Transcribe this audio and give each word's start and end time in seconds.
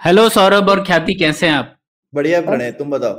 Hello 0.00 0.28
Saurabh 0.28 0.68
और 0.68 0.82
ख्याति 0.84 1.14
कैसे 1.14 1.46
हैं 1.46 1.54
आप? 1.54 1.74
बढ़िया 2.12 2.40
प्रणय 2.40 2.70
तुम 2.72 2.90
बताओ। 2.90 3.14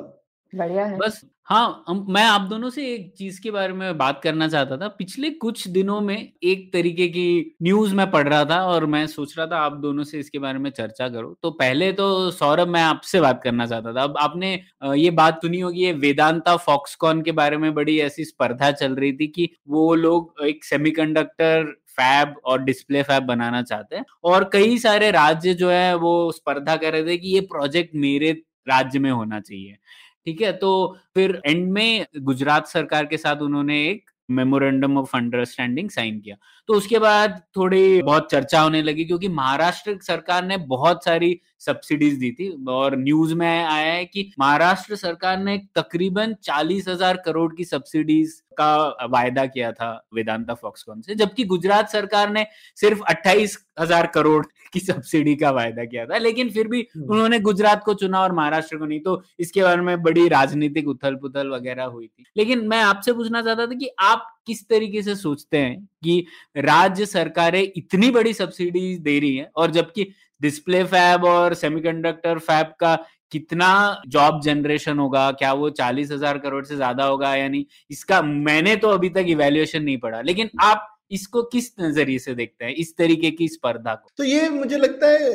बढ़िया 0.53 0.85
है। 0.85 0.97
बस 0.97 1.19
हाँ 1.43 1.83
मैं 2.09 2.23
आप 2.23 2.41
दोनों 2.41 2.69
से 2.69 2.85
एक 2.93 3.13
चीज़ 3.17 3.39
के 3.41 3.51
बारे 3.51 3.73
में 3.73 3.97
बात 3.97 4.19
करना 4.23 4.47
चाहता 4.47 4.77
था। 4.77 4.87
पिछले 4.87 5.29
कुछ 5.29 5.67
दिनों 5.67 5.99
में 6.01 6.15
एक 6.43 6.71
तरीके 6.73 7.07
की 7.07 7.55
न्यूज़ 7.63 7.95
मैं 7.95 8.09
पढ़ 8.11 8.27
रहा 8.27 8.43
था 8.45 8.61
और 8.65 8.85
मैं 8.85 9.05
सोच 9.07 9.37
रहा 9.37 9.47
था 9.47 9.57
आप 9.57 9.73
दोनों 9.77 10.03
से 10.03 10.19
इसके 10.19 10.39
बारे 10.39 10.59
में 10.59 10.69
चर्चा 10.71 11.07
करो। 11.09 11.35
तो 11.43 11.51
पहले 11.51 11.91
तो 11.93 12.09
सौरभ 12.31 12.67
मैं 12.67 12.83
आपसे 12.83 13.21
बात 13.21 13.41
करना 13.43 13.65
चाहता 13.65 13.93
था। 13.93 14.03
अब 14.03 14.17
आपने 14.19 14.53
ये 14.95 15.09
बात 15.11 15.41
सुनी 15.41 15.59
होगी 15.59 15.83
ये 15.83 15.91
वेदांता 15.97 16.55
फॉक्सकॉन 16.57 17.21
के 17.21 17.31
बारे 17.31 17.57
में 17.57 17.73
बड़ी 17.73 17.99
ऐसी 17.99 18.25
स्पर्धा 18.25 18.71
चल 18.71 18.95
रही 18.95 19.13
थी 19.13 19.27
कि 19.27 19.49
वो 19.67 19.93
लोग 19.95 20.45
एक 20.45 20.63
सेमीकंडक्टर 20.63 21.73
फैब 21.99 22.35
और 22.45 22.63
डिस्प्ले 22.63 23.03
फैब 23.03 23.23
बनाना 23.23 23.61
चाहते 23.61 23.95
हैं। 23.95 24.05
और 24.23 24.49
कई 24.53 24.77
सारे 24.77 25.11
राज्य 25.11 25.53
जो 25.53 25.69
है, 25.69 25.95
वो 25.95 26.31
स्पर्धा 26.31 26.75
कर 26.75 26.91
रहे 26.91 27.05
थे 27.05 27.17
कि 27.17 27.27
ये 27.27 27.41
प्रोजेक्ट 27.41 27.95
मेरे 27.95 28.31
राज्य 28.69 28.99
में 28.99 29.11
होना 29.11 29.39
चाहिए। 29.39 29.77
ठीक 30.25 30.41
है? 30.41 30.51
तो 30.53 30.97
फिर 31.15 31.41
एंड 31.45 31.71
में 31.71 32.05
गुजरात 32.17 32.67
सरकार 32.67 33.05
के 33.05 33.17
साथ 33.17 33.35
उन्होंने 33.35 33.89
एक 33.89 34.09
मेमोरेंडम 34.31 34.97
ऑफ़ 34.97 35.17
अंडरस्टैंडिंग 35.17 35.89
साइन 35.89 36.19
किया। 36.19 36.35
तो 36.69 36.73
उसके 36.73 36.99
बाद 36.99 37.41
थोड़ी 37.55 38.01
बहुत 38.01 38.29
चर्चा 38.31 38.59
होने 38.61 38.81
लगी 38.81 39.05
क्योंकि 39.05 39.27
महाराष्ट्र 39.27 39.97
सरकार 40.01 40.45
ने 40.45 40.57
बहुत 40.67 41.03
सारी 41.05 41.39
सब्सिडीज 41.59 42.17
दी 42.19 42.31
थी 42.31 42.49
और 42.69 42.97
न्यूज़ 42.97 43.33
में 43.35 43.47
आया 43.47 43.93
है 43.93 44.05
कि 44.05 44.31
महाराष्ट्र 44.39 44.95
सरकार 44.95 45.37
ने 45.37 45.57
तकरीबन 45.75 46.35
चालीस 46.43 46.87
हज़ार 46.87 47.21
करोड़ 47.25 47.51
की 47.55 47.65
सब्सिडीज 47.65 48.39
का 48.57 49.07
वायदा 49.09 49.45
किया 49.45 49.71
था 49.71 49.89
वेदांता 50.13 50.53
फॉक्सकॉन 50.53 51.01
से 51.01 51.15
जबकि 51.15 51.43
गुजरात 51.45 51.89
सरकार 51.89 52.29
ने 52.29 52.45
सिर्फ़ 52.77 53.01
अट्ठाईस 53.09 53.57
हज़ार 53.79 54.07
करोड़ 54.07 54.45
की 54.73 54.79
सब्सिडी 54.79 55.35
का 55.35 55.51
वायदा 55.51 55.83
किया 55.85 56.05
था। 56.05 56.17
लेकिन 56.17 56.49
फिर 56.49 56.67
भी 56.67 56.81
उन्होंने 56.97 57.39
गुजरात 57.41 57.83
को 57.83 57.93
चुना 57.93 58.21
और 58.21 58.31
महाराष्ट्र 58.31 58.77
को 58.77 58.85
नहीं 58.85 58.99
तो 58.99 59.21
इसके 59.39 59.63
बारे 59.63 59.81
में 59.81 60.01
बड़ी 60.03 60.27
राजनीतिक 60.29 60.87
उथल 60.87 61.15
पुथल 61.15 61.49
वगैरह 61.49 61.83
हुई 61.85 62.07
थी। 62.07 62.25
लेकिन 62.37 62.67
मैं 62.67 62.81
आपसे 62.83 63.13
पूछना 63.13 63.41
चाहता 63.41 63.65
था 63.65 63.75
कि 63.75 63.89
आप 63.99 64.27
किस 64.49 64.67
तरीके 64.69 65.01
से 65.03 65.15
सोचते 65.17 65.57
हैं 65.57 65.77
कि 66.03 66.25
राज्य 66.59 67.05
सरकारें 67.07 67.61
इतनी 67.63 68.11
बड़ी 68.11 68.33
सब्सिडी 68.35 68.97
दे 68.99 69.19
रही 69.19 69.35
हैं 69.35 69.49
और 69.55 69.71
जबकि 69.71 70.07
डिस्प्ले 70.41 70.83
फैब 70.85 71.23
और 71.27 71.53
सेमीकंडक्टर 71.55 72.39
फैब 72.39 72.73
का 72.79 72.95
कितना 73.31 73.71
जॉब 74.07 74.39
जनरेशन 74.41 74.99
होगा, 74.99 75.31
क्या 75.31 75.51
वो 75.53 75.69
चालीस 75.71 76.11
हज़ार 76.11 76.37
करोड़ 76.37 76.63
से 76.65 76.75
ज़्यादा 76.75 77.05
होगा 77.05 77.35
या 77.35 77.47
नहीं, 77.47 77.65
इसका 77.91 78.21
मैंने 78.21 78.75
तो 78.75 78.89
अभी 78.89 79.09
तक 79.09 79.25
इवेल्युएशन 79.27 79.83
नहीं 79.83 79.97
पढ़ा। 79.97 80.21
लेकिन 80.21 80.49
आप 80.61 80.87
इसको 81.11 81.41
किस 81.43 81.69
नज़रिए 81.79 82.19
से 82.19 82.33
देखते 82.35 82.65
हैं, 82.65 82.73
इस 82.75 82.95
तरीके 82.97 83.31
की 83.31 83.47
स्पर्धा 83.47 83.93
को? 83.95 84.09
तो 84.17 84.23
ये 84.23 84.49
मुझे 84.49 84.77
लगता 84.77 85.07
है, 85.07 85.31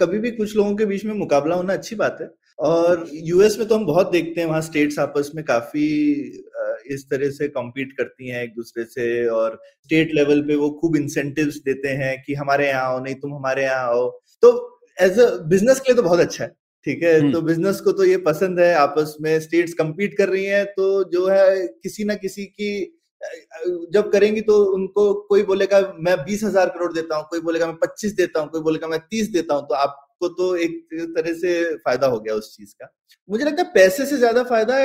कभी 0.00 0.18
भी 0.18 0.30
कुछ 0.32 0.56
लोगों 0.56 0.74
के 0.76 0.86
बीच 0.86 1.04
में 1.04 1.14
मुकाबला 1.14 1.56
होना 1.56 1.72
अच्छी 1.72 1.96
बात 1.96 2.18
है। 2.20 2.30
और 2.58 3.06
यूएस 3.14 3.56
में 3.58 3.66
तो 3.68 3.74
हम 3.74 3.84
बहुत 3.86 4.10
देखते 4.10 4.40
हैं 4.40 4.48
वहाँ 4.48 4.60
स्टेट्स 4.60 4.98
आपस 4.98 5.30
में 5.34 5.44
काफ़ी 5.44 5.86
इस 6.86 7.04
तरह 7.10 7.30
से 7.30 7.48
कॉम्पीट 7.48 7.92
करती 7.92 8.28
हैं 8.28 8.42
एक 8.42 8.54
दूसरे 8.54 8.84
से 8.84 9.26
और 9.30 9.60
स्टेट 9.84 10.14
लेवल 10.14 10.40
पे 10.42 10.56
वो 10.56 10.70
खूब 10.80 10.96
इंसेंटिव्स 10.96 11.56
देते 11.64 11.88
हैं 11.96 12.16
कि 12.22 12.34
हमारे 12.34 12.68
यहाँ 12.68 12.84
आओ 12.84 12.98
नहीं 13.00 13.14
तुम 13.14 13.34
हमारे 13.34 13.64
यहाँ 13.64 13.86
आओ 13.86 14.08
तो 14.42 14.50
एज 14.98 15.18
अ 15.20 15.30
बिज़नेस 15.48 15.80
के 15.80 15.92
लिए 15.92 15.96
तो 15.96 16.02
बहुत 16.02 16.20
अच्छा 16.20 16.44
है 16.44 16.50
ठीक 16.86 17.02
है 17.02 17.18
हम्म। 17.20 17.32
तो 17.32 17.40
बिज़नेस 17.42 17.80
को 17.80 17.92
तो 17.92 18.04
ये 18.04 18.16
पसंद 18.24 18.60
है 18.60 18.74
आपस 18.74 19.16
में 19.20 19.38
स्टेट्स 19.40 19.72
कम्पीट 19.74 20.16
कर 20.18 20.28
रही 20.28 20.44
हैं 20.44 20.64
तो 20.66 20.86
जो 21.12 21.26
है 21.28 21.66
किसी 21.82 22.04
ना 22.04 22.14
किसी 22.16 22.44
की 22.46 22.70
जब 23.92 24.10
करेंगी 24.12 24.40
तो 24.40 24.56
उनको 24.72 25.12
कोई 25.28 25.42
बोलेगा 25.42 25.80
मैं 25.98 26.16
बीस 26.18 26.44
हज़ार 26.44 26.68
करोड़ 26.68 26.92
देता 26.92 27.16
हूँ 27.16 27.24
कोई 27.30 27.40
बोलेगा 27.40 27.66
मैं 27.66 27.76
पच्चीस 27.76 28.14
देता 28.14 28.40
हूँ 28.40 28.48
कोई 28.48 28.60
बोलेगा 28.60 28.88
मैं 28.88 29.00
तीस 29.00 29.30
देता 29.30 29.54
हूँ 29.54 29.66
तो 29.66 29.74
आपको 30.20 30.28
तो 30.36 30.54
एक 30.56 30.88
तरह 31.16 31.32
से 31.34 31.52
फ़ायदा 31.78 32.06
हो 32.06 32.18
गया 32.20 32.34
उस 32.34 32.56
चीज़ 32.56 32.74
का। 32.74 32.88
मुझे 33.28 33.44
लगता 33.44 33.62
है 33.62 33.70
पैसे 33.74 34.06
से 34.06 34.16
ज़्यादा 34.18 34.42
फ़ायदा 34.44 34.76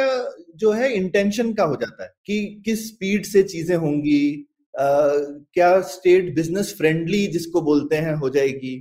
जो 0.57 0.71
है 0.71 0.91
इंटेंशन 0.93 1.53
का 1.53 1.63
हो 1.63 1.75
जाता 1.75 2.03
है 2.03 2.09
कि 2.25 2.61
किस 2.65 2.87
स्पीड 2.87 3.25
से 3.25 3.43
चीज़ें 3.45 3.75
होंगी 3.77 4.21
क्या 4.75 5.79
स्टेट 5.87 6.33
बिज़नेस 6.35 6.73
फ्रेंडली 6.77 7.25
जिसको 7.29 7.61
बोलते 7.61 7.95
हैं 7.97 8.13
हो 8.15 8.29
जाएगी 8.29 8.75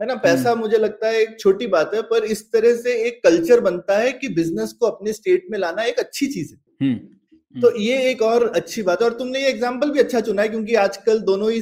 है 0.00 0.06
ना? 0.06 0.14
पैसा 0.16 0.54
मुझे 0.54 0.78
लगता 0.78 1.08
है 1.08 1.20
एक 1.22 1.38
छोटी 1.40 1.66
बात 1.68 1.94
है 1.94 2.02
पर 2.10 2.24
इस 2.26 2.42
तरह 2.52 2.74
से 2.76 2.92
एक 3.06 3.20
कल्चर 3.24 3.60
बनता 3.60 3.98
है 3.98 4.12
कि 4.14 4.28
बिज़नेस 4.34 4.72
को 4.80 4.86
अपने 4.86 5.12
स्टेट 5.12 5.46
में 5.50 5.58
लाना 5.58 5.82
एक 5.84 5.98
अच्छी 5.98 6.26
चीज़ 6.28 6.52
है। 6.52 6.58
हम्म। 6.80 6.98
तो 7.54 7.70
ये 7.78 7.98
एक 8.10 8.22
और 8.22 8.46
अच्छी 8.56 8.82
बात 8.82 9.02
है 9.02 9.08
और 9.08 9.14
तुमने 9.18 9.40
ये 9.40 9.48
एग्ज़ाम्पल 9.48 9.90
भी 9.90 9.98
अच्छा 9.98 10.20
चुना 10.20 10.42
है 10.42 10.48
क्योंकि 10.48 10.74
आजकल 10.76 11.18
दोनों 11.20 11.50
ही 11.52 11.60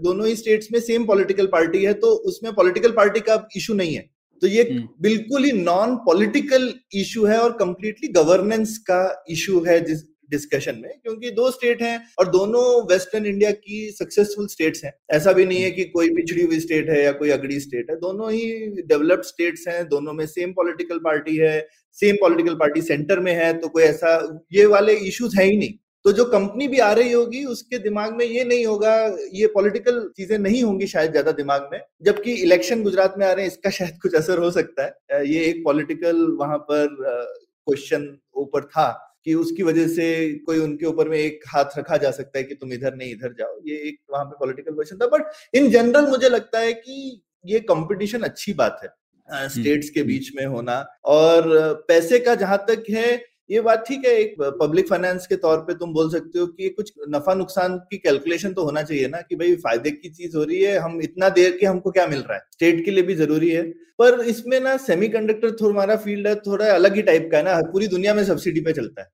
दोनों 0.00 0.26
ही 0.26 0.34
स्टेट्स 0.36 0.68
में 0.72 0.78
सेम 0.80 1.04
पॉलिटिकल 1.06 1.46
पार्टी 1.46 1.84
है 1.84 1.92
तो 1.94 2.10
उसमें 2.26 2.52
पॉलिटिकल 2.54 2.92
पार्टी 2.92 3.20
का 3.20 3.46
इशू 3.56 3.74
नहीं 3.74 3.94
है। 3.94 4.08
तो 4.42 4.46
ये 4.48 4.62
हम्म। 4.62 4.88
बिल्कुल 5.02 5.44
ही 5.44 5.52
नॉन 5.54 5.94
पॉलिटिकल 6.06 6.72
इशू 6.94 7.24
है 7.24 7.38
और 7.38 7.52
कंप्लीटली 7.58 8.08
गवर्नेंस 8.12 8.78
का 8.88 9.24
इशू 9.30 9.60
है 9.64 9.80
जिस 9.80 10.02
डिस्कशन 10.30 10.76
में 10.76 10.90
क्योंकि 10.92 11.30
दो 11.30 11.50
स्टेट 11.50 11.82
हैं 11.82 11.98
और 12.18 12.28
दोनों 12.30 12.64
वेस्टर्न 12.86 13.26
इंडिया 13.26 13.50
की 13.50 13.90
सक्सेसफुल 13.90 14.46
स्टेट्स 14.48 14.84
हैं। 14.84 14.92
ऐसा 15.10 15.32
भी 15.32 15.44
नहीं 15.46 15.62
है 15.62 15.70
कि 15.70 15.84
कोई 15.86 16.08
पिछड़ी 16.14 16.42
हुई 16.42 16.60
स्टेट 16.60 16.90
है 16.90 17.02
या 17.04 17.12
कोई 17.12 17.30
अगड़ी 17.30 17.58
स्टेट 17.60 17.90
है 17.90 17.96
दोनों 18.00 18.30
ही 18.32 18.82
डेवलप्ड 18.88 19.24
स्टेट्स 19.24 19.66
हैं 19.68 19.88
दोनों 19.88 20.12
में 20.12 20.26
सेम 20.26 20.52
पॉलिटिकल 20.52 20.98
पार्टी 20.98 21.36
है 21.36 21.58
सेम 21.96 22.16
पॉलिटिकल 22.16 22.54
पार्टी 22.56 22.82
सेंटर 22.82 23.20
में 23.20 23.32
है 23.34 23.52
तो 23.58 23.68
कोई 23.68 23.82
ऐसा, 23.82 24.42
ये 24.52 24.66
वाले 24.66 24.94
इश्यूज़ 25.08 25.38
है 25.38 25.44
ही 25.44 25.56
नहीं। 25.56 25.72
तो 26.04 26.12
जो 26.12 26.24
कंपनी 26.24 26.66
भी 26.68 26.78
आ 26.78 26.92
रही 26.92 27.12
होगी, 27.12 27.44
उसके 27.44 27.78
दिमाग 27.78 28.14
में 28.14 28.24
ये 28.24 28.44
नहीं 28.44 28.64
होगा, 28.66 28.94
ये 29.32 29.46
पॉलिटिकल 29.46 30.00
चीज़ें 30.16 30.38
नहीं 30.38 30.62
होंगी 30.62 30.86
शायद 30.86 31.10
ज़्यादा 31.10 31.32
दिमाग 31.32 31.68
में, 31.72 31.80
जबकि 32.02 32.32
इलेक्शन 32.42 32.82
गुजरात 32.82 33.14
में 33.18 33.26
आ 33.26 33.32
रहे 33.32 33.44
हैं, 33.44 33.52
इसका 33.52 33.70
शायद 33.70 33.98
कुछ 34.02 34.14
असर 34.14 34.38
हो 34.38 34.50
सकता 34.50 34.84
है। 34.84 35.26
ये 35.26 35.44
एक 35.44 35.62
पॉलिटिकल 35.64 36.26
वहाँ 36.40 36.58
पर 36.70 36.96
क्वेश्चन 36.98 38.08
ऊपर 38.36 38.64
था 38.66 38.88
कि 39.24 39.34
उसकी 39.34 39.62
वजह 39.62 39.86
से 39.88 40.06
कोई 40.46 40.58
उनके 40.58 40.86
ऊपर 40.86 41.08
में 41.08 41.16
एक 41.18 41.44
हाथ 41.48 41.78
रखा 41.78 41.96
जा 41.96 42.10
सकता 42.10 42.38
है 42.38 42.44
कि 42.44 42.54
तुम 42.54 42.72
इधर 42.72 42.94
नहीं, 42.94 43.10
इधर 43.12 43.34
जाओ। 43.38 43.58
ये 43.66 43.76
एक 43.88 43.98
वहाँ 44.12 44.24
पे 44.24 44.36
पॉलिटिकल 44.40 44.74
क्वेश्चन 44.74 44.96
था। 44.96 45.06
बट 45.08 45.30
इन 45.54 45.70
जनरल 45.70 46.06
मुझे 46.06 46.28
लगता 46.28 46.58
है 46.58 46.72
कि 46.72 47.22
ये 47.46 47.60
कंपटीशन 47.62 48.22
अच्छी 48.22 48.52
बात 48.54 48.80
है। 48.82 48.88
स्टेट्स 49.34 49.90
के 49.90 50.02
बीच 50.02 50.30
में 50.36 50.46
होना। 50.46 50.86
और 51.04 51.42
पैसे 51.88 52.18
का 52.18 52.34
जहाँ 52.34 52.64
तक 52.68 52.84
है 52.90 53.32
ये 53.50 53.60
बात 53.60 53.84
ठीक 53.88 54.06
है 54.06 54.12
एक 54.12 54.34
पब्लिक 54.40 54.88
फाइनेंस 54.88 55.26
के 55.26 55.36
तौर 55.36 55.58
पे 55.58 55.74
तुम 55.74 55.92
बोल 55.92 56.10
सकते 56.10 56.38
हो 56.38 56.46
कि 56.46 56.68
कुछ 56.68 56.92
नफा 57.08 57.34
नुकसान 57.34 57.78
की 57.78 57.98
कैलकुलेशन 57.98 58.52
तो 58.52 58.64
होना 58.64 58.82
चाहिए 58.82 59.08
ना 59.08 59.20
कि 59.20 59.36
भाई 59.36 59.54
फ़ायदे 59.56 59.90
की 59.90 60.08
चीज़ 60.08 60.36
हो 60.36 60.44
रही 60.44 60.62
है 60.62 60.78
हम 60.78 61.00
इतना 61.02 61.28
देर 61.28 61.56
के 61.60 61.66
हमको 61.66 61.90
क्या 61.90 62.06
मिल 62.06 62.18
रहा 62.18 62.34
है? 62.34 62.40
स्टेट 62.52 62.84
के 62.84 62.90
लिए 62.90 63.02
भी 63.02 63.14
ज़रूरी 63.14 63.50
है। 63.50 63.62
पर 63.98 64.20
इसमें 64.20 64.60
ना 64.60 64.76
सेमीकंडक्टर 64.76 65.50
थोड़ा 65.50 65.70
हमारा 65.70 65.96
फ़ील्ड 65.96 66.26
है 66.26 66.34
थोड़ा 66.34 66.66
अलग 66.66 66.94
ही 66.94 67.02
टाइप 67.02 67.28
का 67.32 67.38
है 67.38 67.44
ना 67.44 67.60
पूरी 67.60 67.86
दुनिया 67.86 68.14
में 68.14 68.24
सब्सिडी 68.24 68.60
पे 68.60 68.72
चलता 68.72 69.02
है। 69.02 69.08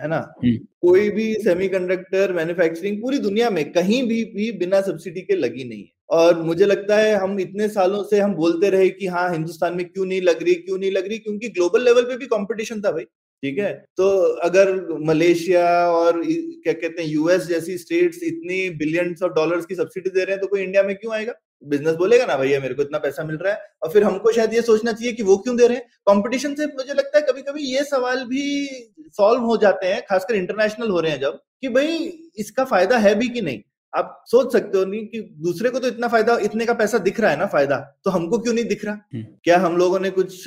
है। 0.00 0.08
ना। 0.08 0.34
कोई 0.82 1.10
भी 1.10 1.34
सेमीकंडक्टर 1.34 2.32
मैन्युफैक्चरिंग 2.32 3.02
पूरी 3.02 3.18
दुनिया 3.18 3.50
में 3.50 3.72
कहीं 3.72 4.08
भी 4.08 4.24
भी 4.24 4.52
बिना 4.52 4.80
सब्सिडी 4.80 5.20
के 5.20 5.36
लगी 5.36 5.64
नहीं 5.64 5.82
है। 5.82 5.90
और 6.12 6.40
मुझे 6.42 6.66
लगता 6.66 6.96
है 6.96 7.14
हम 7.16 7.38
इतने 7.40 7.68
सालों 7.68 8.02
से 8.04 8.20
हम 8.20 8.34
बोलते 8.34 8.70
रहे 8.70 8.88
कि 8.90 9.06
हाँ 9.08 9.30
हिंदुस्तान 9.32 9.76
में 9.76 9.84
क्यों 9.86 10.06
नहीं 10.06 10.20
लग 10.22 10.42
रही, 10.42 10.54
क्यों 10.56 10.78
नहीं 10.78 10.90
लग 10.92 11.08
रही, 11.08 11.18
क्योंकि 11.18 11.48
ग्लोबल 11.50 11.84
लेवल 11.84 12.02
पे 12.02 12.16
भी 12.16 12.26
कंपटीशन 12.28 12.80
था 12.82 12.90
भाई, 12.92 13.04
ठीक 13.42 13.58
है? 13.58 13.72
तो 13.96 14.08
अगर 14.42 14.72
मलेशिया 15.06 15.66
और 15.90 16.22
क्या 16.24 16.72
कहते 16.72 17.02
हैं 17.02 17.08
यूएस 17.08 17.46
जैसी 17.46 17.78
स्टेट्स 17.78 18.22
इतनी 18.24 18.68
बिलियंस 18.78 19.22
ऑफ़ 19.22 19.32
डॉलर्स 19.32 19.66
की 19.66 19.74
सब्सिडी 19.74 20.10
दे 20.10 20.24
रहे 20.24 20.32
हैं 20.32 20.40
तो 20.40 20.46
कोई 20.46 20.62
इंडिया 20.62 20.82
में 20.82 20.94
क्यों 20.96 21.14
आएगा? 21.14 21.34
बिज़नेस 21.62 21.94
बोलेगा 21.96 22.26
ना, 22.26 22.36
भैया, 22.36 22.60
मेरे 22.60 22.74
को 22.74 22.82
इतना 22.82 22.98
पैसा 22.98 23.24
मिल 23.24 23.36
रहा 23.36 23.52
है। 23.52 23.58
और 23.82 23.90
फिर 23.90 24.04
हमको 24.04 24.32
शायद 24.32 24.54
ये 24.54 24.62
सोचना 24.62 24.92
चाहिए 24.92 25.12
कि 25.12 25.22
वो 25.22 25.36
क्यों 25.38 25.56
दे 25.56 25.66
रहे 25.66 25.76
हैं? 25.76 25.86
कंपटीशन 26.06 26.54
से 26.54 26.66
मुझे 26.68 26.94
लगता 26.94 27.18
है 27.18 27.24
कभी 27.28 27.42
कभी 27.42 27.64
ये 27.66 27.84
सवाल 27.84 28.24
भी 28.24 28.66
सॉल्व 29.10 29.42
हो 29.42 29.56
जाते 29.56 29.86
हैं, 29.86 30.00
खासकर 30.08 30.34
इंटरनेशनल 30.34 30.90
हो 30.90 31.00
रहे 31.00 31.12
हैं 31.12 31.20
जब, 31.20 31.38
कि 31.62 31.68
भाई 31.68 31.96
इसका 32.38 32.64
फ़ायदा 32.64 32.98
है 32.98 33.14
भी 33.14 33.28
कि 33.28 33.40
नहीं? 33.40 33.60
आप 33.94 34.22
सोच 34.26 34.52
सकते 34.52 34.78
हो 34.78 34.84
नहीं 34.84 35.06
कि 35.06 35.20
दूसरे 35.38 35.70
को 35.70 35.78
तो 35.78 35.88
इतना 35.88 36.08
फ़ायदा 36.08 36.36
इतने 36.42 36.66
का 36.66 36.72
पैसा 36.74 36.98
दिख 36.98 37.20
रहा 37.20 37.30
है 37.30 37.38
ना 37.38 37.46
फ़ायदा 37.46 37.76
तो 38.04 38.10
हमको 38.10 38.38
क्यों 38.38 38.54
नहीं 38.54 38.64
दिख 38.64 38.84
रहा? 38.84 38.94
हम्म। 39.14 39.24
क्या 39.44 39.58
हम 39.58 39.76
लोगों 39.76 39.98
ने 40.00 40.10
कुछ 40.10 40.44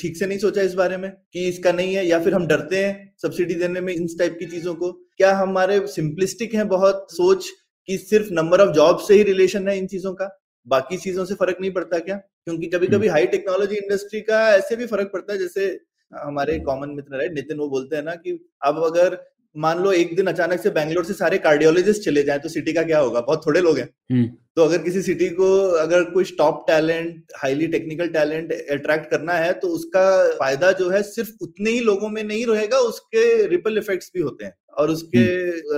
ठीक 0.00 0.16
से 0.16 0.26
नहीं 0.26 0.38
सोचा 0.38 0.62
इस 0.62 0.74
बारे 0.74 0.96
में 0.96 1.10
कि 1.32 1.48
इसका 1.48 1.72
नहीं 1.72 1.94
है 1.94 2.06
या 2.06 2.20
फिर 2.20 2.34
हम 2.34 2.46
डरते 2.46 2.84
हैं 2.84 2.94
सब्सिडी 3.22 3.54
देने 3.54 3.80
में 3.80 3.92
इन 3.92 4.06
टाइप 4.18 4.36
की 4.38 4.46
चीज़ों 4.46 4.74
को? 4.74 4.92
क्या 4.92 5.34
हमारे 5.36 5.86
सिंपलिस्टिक 5.88 6.54
है 6.54 6.64
बहुत 6.64 7.06
सोच 7.12 7.50
कि 7.88 7.98
सिर्फ़ 7.98 8.32
नंबर 8.32 8.60
ऑफ़ 8.60 8.74
जॉब 8.74 8.98
से 8.98 9.14
ही 9.14 9.22
रिलेशन 9.24 9.68
है 9.68 9.78
इन 9.78 9.86
चीज़ों 9.86 10.14
का? 10.14 10.30
बाकी 10.66 10.96
चीज़ों 10.96 11.24
से 11.24 11.34
फ़र्क 11.34 11.56
नहीं 11.60 11.72
पड़ता 11.72 11.98
क्या? 12.00 12.16
क्योंकि 12.16 12.66
कभी 12.66 12.86
कभी 12.86 13.08
हाई 13.08 13.26
टेक्नोलॉजी 13.26 13.76
इंडस्ट्री 13.76 14.20
का 14.22 14.40
ऐसे 14.54 14.76
भी 14.76 14.86
फ़र्क 14.86 15.10
पड़ता 15.12 15.32
है 15.32 15.38
जैसे 15.38 15.78
हमारे 16.12 16.58
कॉमन 16.60 16.90
मित्र 16.90 17.20
है 17.22 17.32
नितिन 17.34 17.58
वो 17.58 17.68
बोलते 17.68 17.96
हैं 17.96 18.02
ना 18.04 18.14
कि 18.16 18.38
अब 18.64 18.82
अगर 18.84 19.14
मान 19.56 19.78
लो 19.78 19.92
एक 19.92 20.14
दिन 20.16 20.26
अचानक 20.26 20.60
से 20.60 20.70
बैंगलोर 20.70 21.04
से 21.04 21.14
सारे 21.14 21.38
कार्डियोलॉजिस्ट 21.38 22.02
चले 22.02 22.22
जाएँ 22.22 22.38
तो 22.38 22.48
सिटी 22.48 22.72
का 22.72 22.82
क्या 22.82 22.98
होगा? 22.98 23.20
बहुत 23.20 23.46
थोड़े 23.46 23.60
लोग 23.60 23.78
हैं। 23.78 23.88
हम्म। 24.12 24.26
तो 24.56 24.62
अगर 24.62 24.78
किसी 24.78 25.02
सिटी 25.02 25.28
को 25.30 25.46
अगर 25.78 26.04
कुछ 26.04 26.32
top 26.38 26.64
talent 26.66 27.32
highly 27.36 27.66
technical 27.66 28.08
talent 28.08 28.52
attract 28.52 29.10
करना 29.10 29.32
है 29.32 29.52
तो 29.52 29.68
उसका 29.68 30.04
फ़ायदा 30.32 30.72
जो 30.72 30.88
है 30.90 31.02
सिर्फ़ 31.02 31.30
उतने 31.42 31.70
ही 31.70 31.80
लोगों 31.80 32.08
में 32.08 32.22
नहीं 32.24 32.46
रहेगा 32.46 32.78
उसके 32.78 33.46
रिपल 33.46 33.78
इफेक्ट्स 33.78 34.10
भी 34.14 34.22
होते 34.22 34.44
हैं 34.44 34.54
और 34.78 34.90
उसके 34.90 35.24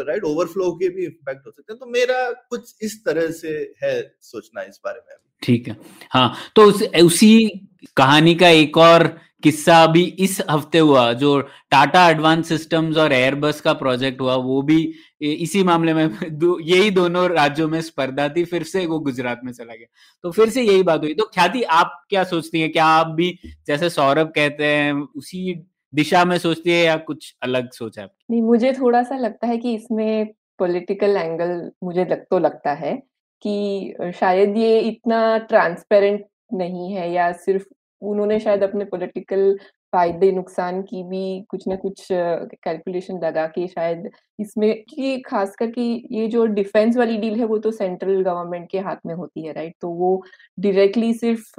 राइट 0.02 0.24
हम्म। 0.24 0.34
ओवरफ्लो 0.34 0.70
के 0.72 0.88
भी 0.88 1.04
इम्पैक्ट 1.04 1.46
हो 1.46 1.50
सकते 1.50 1.72
हैं। 1.72 1.78
तो 1.80 1.86
मेरा 1.86 2.30
कुछ 2.50 2.74
इस 2.82 3.04
तरह 3.04 3.30
से 3.30 3.74
है 3.82 3.96
सोचना 4.20 4.62
इस 4.62 4.80
बारे 4.84 5.00
में। 5.00 5.16
ठीक 5.42 5.68
है। 5.68 5.76
हाँ 6.10 6.34
तो 6.56 6.62
उस, 6.62 6.82
उसी 6.82 7.66
कहानी 7.96 8.34
का 8.34 8.48
एक 8.48 8.76
और 8.76 9.06
किस्सा 9.42 9.82
अभी 9.84 10.02
इस 10.18 10.40
हफ़्ते 10.50 10.78
हुआ 10.78 11.12
जो 11.12 11.40
टाटा 11.70 12.08
एडवांस 12.10 12.48
सिस्टम्स 12.48 12.96
और 12.96 13.12
एयरबस 13.12 13.60
का 13.60 13.72
प्रोजेक्ट 13.72 14.20
हुआ 14.20 14.34
वो 14.34 14.62
भी 14.62 14.94
इसी 15.20 15.62
मामले 15.62 15.94
में 15.94 16.08
दो, 16.38 16.58
यही 16.60 16.90
दोनों 16.90 17.28
राज्यों 17.30 17.68
में 17.68 17.80
स्पर्धा 17.80 18.28
थी 18.28 18.44
फिर 18.44 18.62
से 18.62 18.86
वो 18.86 18.98
गुजरात 18.98 19.40
में 19.44 19.52
चला 19.52 19.74
गया। 19.74 19.86
तो 20.22 20.30
फिर 20.30 20.48
से 20.48 20.62
यही 20.62 20.82
बात 20.82 21.02
हुई। 21.02 21.14
तो 21.14 21.24
ख्याति 21.24 21.62
आप 21.62 22.04
क्या 22.08 22.24
सोचती 22.24 22.60
हैं? 22.60 22.72
क्या 22.72 22.84
आप 22.84 23.06
भी 23.06 23.38
जैसे 23.66 23.90
सौरभ 23.90 24.32
कहते 24.34 24.64
हैं 24.64 24.92
उसी 24.92 25.54
दिशा 25.92 26.24
में 26.24 26.38
सोचती 26.38 26.70
है 26.70 26.84
या 26.84 26.96
कुछ 26.96 27.34
अलग 27.42 27.70
सोच 27.72 27.98
है 27.98 28.08
नहीं 28.30 28.42
मुझे 28.42 28.72
थोड़ा 28.72 29.02
सा 29.02 29.16
लगता 29.16 29.46
है 29.46 29.58
कि 29.58 29.74
इसमें 29.74 30.34
पॉलिटिकल 30.58 31.16
एंगल 31.16 31.70
मुझे 31.84 32.04
लग 32.04 32.24
तो 32.30 32.38
लगता 32.38 32.72
है 32.72 32.94
कि 33.42 34.12
शायद 34.20 34.56
ये 34.56 34.78
इतना 34.80 35.38
ट्रांसपेरेंट 35.38 36.24
नहीं 36.52 36.92
है 36.92 37.12
या 37.12 37.32
सिर्फ़ 37.32 37.64
उन्होंने 38.02 38.38
शायद 38.40 38.62
अपने 38.62 38.84
पॉलिटिकल 38.86 39.56
फ़ायदे, 39.92 40.30
नुकसान 40.32 40.80
की 40.82 41.02
भी 41.04 41.40
कुछ 41.50 41.66
ना 41.68 41.76
कुछ 41.76 42.06
कैलकुलेशन 42.12 43.18
लगा 43.20 43.46
के 43.48 43.66
शायद 43.68 44.10
इसमें 44.38 44.72
कि 44.84 45.18
खास 45.22 45.54
करके 45.56 45.82
ये 46.16 46.26
जो 46.28 46.44
डिफेंस 46.48 46.96
वाली 46.96 47.16
डील 47.18 47.38
है 47.38 47.44
वो 47.46 47.58
तो 47.58 47.70
सेंट्रल 47.72 48.22
गवर्नमेंट 48.24 48.68
के 48.70 48.78
हाथ 48.80 48.96
में 49.06 49.14
होती 49.14 49.46
है 49.46 49.52
राइट 49.54 49.74
तो 49.80 49.88
वो 49.92 50.22
डायरेक्टली 50.58 51.12
सिर्फ़ 51.14 51.52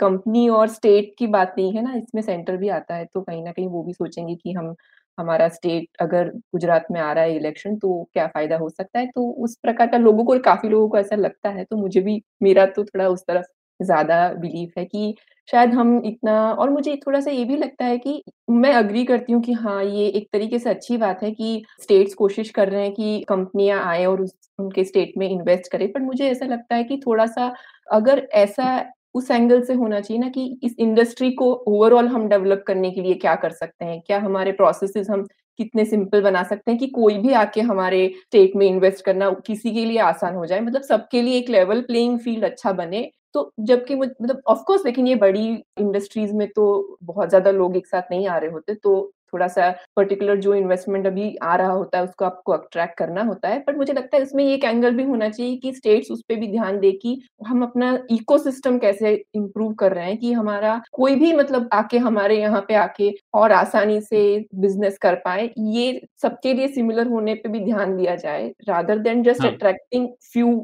कंपनी 0.00 0.48
और 0.50 0.68
स्टेट 0.70 1.14
की 1.18 1.26
बात 1.28 1.54
नहीं 1.58 1.72
है 1.74 1.82
ना, 1.82 1.92
इसमें 1.94 2.22
सेंटर 2.22 2.56
भी 2.56 2.68
आता 2.70 2.94
है 2.94 3.04
तो 3.06 3.20
कहीं 3.22 3.42
ना 3.44 3.52
कहीं 3.52 3.66
वो 3.68 3.82
भी 3.84 3.92
सोचेंगे 3.94 4.34
कि 4.36 4.52
हम, 4.52 4.74
हमारा 5.18 5.48
स्टेट 5.50 5.88
अगर 6.00 6.28
गुजरात 6.52 6.86
में 6.92 7.00
आ 7.00 7.12
रहा 7.12 7.24
है 7.24 7.36
इलेक्शन 7.36 7.76
तो 7.78 8.02
क्या 8.14 8.26
फ़ायदा 8.28 8.56
हो 8.58 8.68
सकता 8.70 8.98
है? 8.98 9.06
तो 9.08 9.30
उस 9.40 9.56
प्रकार 9.62 9.86
का 9.88 9.98
लोगों 9.98 10.24
को 10.24 10.38
काफ़ी 10.40 10.68
लोगों 10.68 10.88
को 10.88 10.98
ऐसा 10.98 11.16
लगता 11.16 11.50
है 11.50 11.64
तो 11.64 11.76
मुझे 11.76 12.00
भी, 12.02 12.22
मेरा 12.42 12.66
तो 12.68 12.84
थोड़ा 12.84 13.08
उस 13.08 13.24
तरफ़ 13.28 13.46
ज़्यादा 13.80 14.28
बिलीफ 14.34 14.72
है 14.78 14.84
कि 14.86 15.14
शायद 15.48 15.74
हम 15.74 16.00
इतना 16.06 16.32
और 16.52 16.70
मुझे 16.70 16.96
थोड़ा 17.06 17.20
सा 17.20 17.30
ये 17.30 17.44
भी 17.44 17.56
लगता 17.56 17.84
है 17.84 17.98
कि 17.98 18.22
मैं 18.52 18.72
अग्री 18.74 19.04
करती 19.04 19.32
हूँ 19.32 19.42
कि 19.42 19.52
हाँ 19.54 19.82
ये 19.84 20.06
एक 20.10 20.28
तरीके 20.32 20.58
से 20.58 20.70
अच्छी 20.70 20.96
बात 20.96 21.22
है 21.22 21.30
कि 21.32 21.62
स्टेट्स 21.82 22.14
कोशिश 22.14 22.50
कर 22.50 22.68
रहे 22.68 22.82
हैं 22.82 22.92
कि 22.94 23.24
कंपनियाँ 23.28 23.82
आए 23.84 24.04
और 24.04 24.20
उस, 24.22 24.32
उनके 24.58 24.84
स्टेट 24.84 25.12
में 25.18 25.28
इन्वेस्ट 25.30 25.70
करें। 25.72 25.90
पर 25.92 26.00
मुझे 26.02 26.30
ऐसा 26.30 26.46
लगता 26.46 26.74
है 26.74 26.84
कि 26.84 27.00
थोड़ा 27.06 27.26
सा 27.26 27.52
अगर 27.90 28.26
ऐसा 28.34 28.84
उस 29.14 29.30
एंगल 29.30 29.62
से 29.62 29.74
होना 29.74 30.00
चाहिए 30.00 30.20
ना 30.22 30.28
कि 30.28 30.44
इस 30.62 30.74
इंडस्ट्री 30.78 31.30
को 31.32 31.52
ओवरऑल 31.68 32.06
हम 32.08 32.28
डेवलप 32.28 32.64
करने 32.66 32.90
के 32.90 33.00
लिए 33.00 33.14
क्या 33.16 33.34
कर 33.36 33.50
सकते 33.52 33.84
हैं? 33.84 34.00
क्या 34.00 34.18
हमारे 34.20 34.52
प्रोसेसेस 34.52 35.10
हम 35.10 35.26
कितने 35.58 35.84
सिंपल 35.84 36.22
बना 36.22 36.42
सकते 36.42 36.70
हैं 36.70 36.78
कि 36.80 36.86
कोई 36.88 37.18
भी 37.18 37.32
आके 37.34 37.60
हमारे 37.62 38.06
स्टेट 38.18 38.52
में 38.56 38.66
इन्वेस्ट 38.66 39.04
करना 39.04 39.30
किसी 39.46 39.70
के 39.74 39.84
लिए 39.84 39.98
आसान 40.00 40.34
हो 40.34 40.46
जाए? 40.46 40.60
मतलब 40.60 40.82
सबके 40.82 41.22
लिए 41.22 41.38
एक 41.38 41.48
लेवल 41.50 41.80
प्लेइंग 41.82 42.18
फ़ील्ड 42.20 42.44
अच्छा 42.44 42.72
बने 42.74 43.10
तो 43.34 43.50
जबकि 43.60 43.94
मतलब 43.94 44.42
ऑफ़ 44.46 44.62
कोर्स 44.66 44.84
लेकिन 44.86 45.06
ये 45.06 45.14
बड़ी 45.16 45.46
इंडस्ट्रीज़ 45.80 46.32
में 46.34 46.48
तो 46.48 46.98
बहुत 47.04 47.28
ज़्यादा 47.28 47.50
लोग 47.50 47.76
एक 47.76 47.86
साथ 47.86 48.10
नहीं 48.10 48.26
आ 48.28 48.36
रहे 48.38 48.50
होते 48.50 48.74
तो 48.74 49.10
थोड़ा 49.32 49.46
सा 49.48 49.70
पर्टिकुलर 49.96 50.36
जो 50.36 50.54
इन्वेस्टमेंट 50.54 51.06
अभी 51.06 51.34
आ 51.36 51.54
रहा 51.56 51.70
होता 51.70 51.98
है 51.98 52.04
उसको 52.04 52.24
आपको 52.24 52.52
अट्रैक्ट 52.52 52.96
करना 52.98 53.22
होता 53.22 53.48
है। 53.48 53.58
बट 53.58 53.76
मुझे 53.76 53.92
लगता 53.92 54.16
है 54.16 54.22
इसमें 54.22 54.44
एक 54.44 54.64
एंगल 54.64 54.94
भी 54.94 55.04
होना 55.04 55.28
चाहिए 55.28 55.56
कि 55.56 55.72
स्टेट्स 55.72 56.10
उस 56.10 56.22
पर 56.28 56.36
भी 56.36 56.46
ध्यान 56.48 56.78
दे 56.80 56.92
कि 56.92 57.20
हम 57.46 57.62
अपना 57.62 57.92
इकोसिस्टम 58.10 58.78
कैसे 58.78 59.12
इम्प्रूव 59.34 59.74
कर 59.74 59.92
रहे 59.92 60.06
हैं 60.06 60.16
कि 60.18 60.32
हमारा 60.32 60.80
कोई 60.92 61.14
भी 61.14 61.32
मतलब 61.32 61.68
आके 61.72 61.98
हमारे 61.98 62.40
यहाँ 62.40 62.64
पे 62.68 62.74
आके 62.76 63.12
और 63.34 63.52
आसानी 63.52 64.00
से 64.00 64.22
बिज़नेस 64.56 64.98
कर 64.98 65.14
पाए 65.24 65.50
ये 65.58 66.00
सबके 66.22 66.54
लिए 66.54 66.68
सिमिलर 66.68 67.08
होने 67.08 67.34
पर 67.34 67.48
भी 67.48 67.60
ध्यान 67.60 67.96
दिया 67.96 68.16
जाए 68.16 68.48
rather 68.68 68.98
than 68.98 69.22
just 69.22 69.44
attracting 69.44 70.08
few 70.32 70.56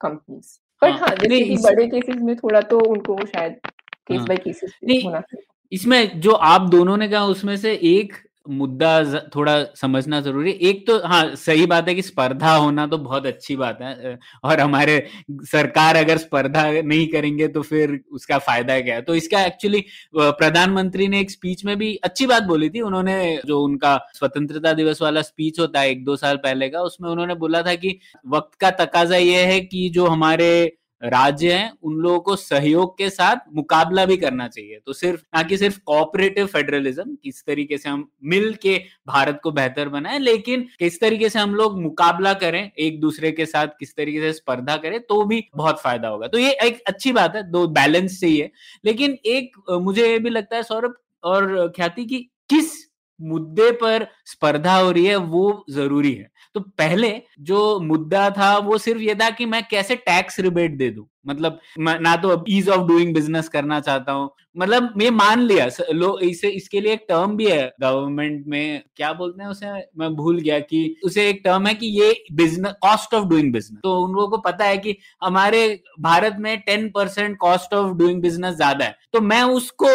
companies 0.00 0.58
पर 0.82 0.90
हाँ, 0.90 0.98
हाँ 0.98 1.14
जैसे 1.16 1.40
कि 1.40 1.56
बड़े 1.56 1.86
केसेस 1.86 2.16
में 2.16 2.34
थोड़ा 2.36 2.60
तो 2.60 2.78
उनको 2.80 3.16
शायद 3.26 3.52
केस 4.08 4.20
बाय 4.20 4.36
केसेस 4.36 4.74
होना 5.04 5.22
इसमें 5.72 6.20
जो 6.20 6.32
आप 6.46 6.68
दोनों 6.70 6.96
ने 6.96 7.08
कहा 7.08 7.24
उसमें 7.26 7.56
से 7.56 7.74
एक 7.84 8.12
मुद्दा 8.50 9.20
थोड़ा 9.34 9.54
समझना 9.76 10.20
ज़रूरी 10.20 10.50
एक 10.62 10.86
तो 10.86 10.98
हाँ 11.08 11.34
सही 11.36 11.66
बात 11.66 11.88
है 11.88 11.94
कि 11.94 12.02
स्पर्धा 12.02 12.54
होना 12.54 12.86
तो 12.86 12.98
बहुत 12.98 13.26
अच्छी 13.26 13.56
बात 13.56 13.78
है 13.82 14.18
और 14.44 14.60
हमारे 14.60 14.96
सरकार 15.44 15.96
अगर 15.96 16.18
स्पर्धा 16.18 16.62
नहीं 16.72 17.06
करेंगे 17.08 17.48
तो 17.48 17.62
फिर 17.62 17.98
उसका 18.12 18.38
फ़ायदा 18.38 18.80
क्या 18.80 18.94
है? 18.94 19.02
तो 19.02 19.14
इसका 19.14 19.44
एक्चुअली 19.44 19.84
प्रधानमंत्री 20.16 21.08
ने 21.08 21.20
एक 21.20 21.30
स्पीच 21.30 21.64
में 21.64 21.76
भी 21.78 21.94
अच्छी 22.04 22.26
बात 22.26 22.42
बोली 22.42 22.70
थी। 22.70 22.80
उन्होंने 22.80 23.40
जो 23.46 23.60
उनका 23.60 23.96
स्वतंत्रता 24.14 24.72
दिवस 24.72 25.02
वाला 25.02 25.22
स्पीच 25.22 25.60
होता 25.60 25.80
है 25.80 25.90
एक 25.90 26.04
दो 26.04 26.16
साल 26.16 26.36
पहले 26.36 26.68
का, 26.68 26.80
उसमें 26.80 27.10
उन्होंने 27.10 27.34
बोला 27.36 27.62
था 27.62 27.74
कि 27.74 27.98
वक्त 28.28 28.58
का 28.60 28.70
तकाजा 28.84 29.16
यह 29.16 29.46
है 29.48 29.60
कि 29.60 29.88
जो 29.90 30.06
हमारे 30.06 30.50
राज्य 31.02 31.52
हैं, 31.52 31.72
उन 31.82 31.94
लोगों 31.94 32.18
को 32.20 32.34
सहयोग 32.36 32.96
के 32.98 33.08
साथ 33.10 33.36
मुकाबला 33.54 34.04
भी 34.06 34.16
करना 34.16 34.46
चाहिए। 34.48 34.78
तो 34.86 34.92
सिर्फ़, 34.92 35.22
ना 35.36 35.42
कि 35.42 35.56
सिर्फ़ 35.58 35.78
कोऑपरेटिव 35.86 36.46
फेडरलिज्म 36.46 37.14
किस 37.24 37.44
तरीके 37.46 37.78
से 37.78 37.88
हम 37.88 38.08
मिल 38.24 38.52
के 38.62 38.76
भारत 39.06 39.40
को 39.42 39.50
बेहतर 39.52 39.88
बनाए, 39.88 40.18
लेकिन 40.18 40.66
किस 40.78 41.00
तरीके 41.00 41.28
से 41.28 41.38
हम 41.38 41.54
लोग 41.54 41.80
मुकाबला 41.80 42.34
करें, 42.34 42.70
एक 42.78 43.00
दूसरे 43.00 43.32
के 43.32 43.46
साथ 43.46 43.68
किस 43.80 43.94
तरीके 43.96 44.20
से 44.20 44.32
स्पर्धा 44.32 44.76
करें 44.76 44.98
तो 45.00 45.22
भी 45.24 45.42
बहुत 45.56 45.80
फ़ायदा 45.82 46.08
होगा। 46.08 46.26
तो 46.26 46.38
ये 46.38 46.52
एक 46.62 46.82
अच्छी 46.88 47.12
बात 47.12 47.36
है, 47.36 47.42
दो 47.44 47.66
बैलेंस 47.68 48.20
चाहिए 48.20 48.50
लेकिन 48.84 49.18
एक, 49.26 49.56
मुझे 49.72 50.10
ये 50.10 50.18
भी 50.18 50.30
लगता 50.30 50.56
है, 50.56 50.62
सौरभ 50.62 50.94
और 51.24 51.72
ख्याति, 51.76 52.04
की 52.04 52.18
किस 52.50 52.72
मुद्दे 53.20 53.70
पर 53.72 54.06
स्पर्धा 54.26 54.76
हो 54.76 54.90
रही 54.90 55.04
है, 55.06 55.16
वो 55.16 55.64
ज़रूरी 55.70 56.14
है। 56.14 56.30
तो 56.54 56.60
पहले 56.60 57.12
जो 57.40 57.78
मुद्दा 57.80 58.30
था, 58.30 58.56
वो 58.58 58.78
सिर्फ़ 58.78 59.00
ये 59.02 59.14
था 59.14 59.30
कि 59.30 59.46
मैं 59.46 59.62
कैसे 59.70 59.96
टैक्स 59.96 60.40
रिबेट 60.40 60.76
दे 60.76 60.90
दूँ। 60.90 61.06
मतलब 61.26 61.58
ना 61.78 62.14
तो 62.16 62.28
अब 62.28 62.44
ईज 62.50 62.68
ऑफ़ 62.68 62.86
डूइंग 62.86 63.14
बिज़नेस 63.14 63.48
करना 63.48 63.80
चाहता 63.80 64.12
हूँ। 64.12 64.30
मतलब 64.56 64.92
मैं 64.96 65.10
मान 65.10 65.40
लिया 65.40 65.68
लो, 65.92 66.18
इसे, 66.20 66.48
इसके 66.48 66.80
लिए 66.80 66.92
एक 66.92 67.04
टर्म 67.08 67.36
भी 67.36 67.46
है 67.46 67.72
गवर्नमेंट 67.80 68.44
में, 68.46 68.82
क्या 68.96 69.12
बोलते 69.12 69.42
हैं 69.42 69.50
उसे, 69.50 69.66
मैं 69.98 70.14
भूल 70.14 70.40
गया 70.40 70.58
कि 70.60 70.96
उसे 71.04 71.28
एक 71.28 71.40
टर्म 71.44 71.66
है 71.66 71.74
कि 71.74 71.86
ये 72.00 72.12
business 72.32 72.74
cost 72.82 73.14
of 73.14 73.28
doing 73.28 73.52
business 73.52 73.80
तो 73.82 73.98
उन 74.00 74.12
लोगों 74.12 74.28
को 74.28 74.38
पता 74.42 74.64
है 74.64 74.76
कि 74.78 74.96
हमारे 75.22 75.62
भारत 76.00 76.36
में 76.40 76.58
ten 76.60 76.88
percent 76.90 77.36
cost 77.38 77.74
of 77.74 77.96
doing 77.98 78.20
business 78.22 78.54
ज़्यादा 78.56 78.84
है। 78.84 78.96
तो 79.12 79.20
मैं 79.20 79.42
उसको 79.44 79.88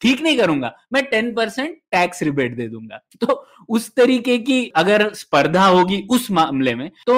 ठीक 0.00 0.20
नहीं 0.22 0.36
करूँगा, 0.38 0.72
मैं 0.92 1.04
टेन 1.06 1.32
परसेंट 1.34 1.76
टैक्स 1.92 2.22
रिबेट 2.22 2.56
दे 2.56 2.68
दूँगा। 2.68 3.00
तो 3.20 3.44
उस 3.68 3.90
तरीके 3.96 4.36
की 4.38 4.64
अगर 4.76 5.08
स्पर्धा 5.14 5.66
होगी 5.66 6.00
उस 6.10 6.30
मामले 6.30 6.74
में 6.74 6.88
तो 7.06 7.16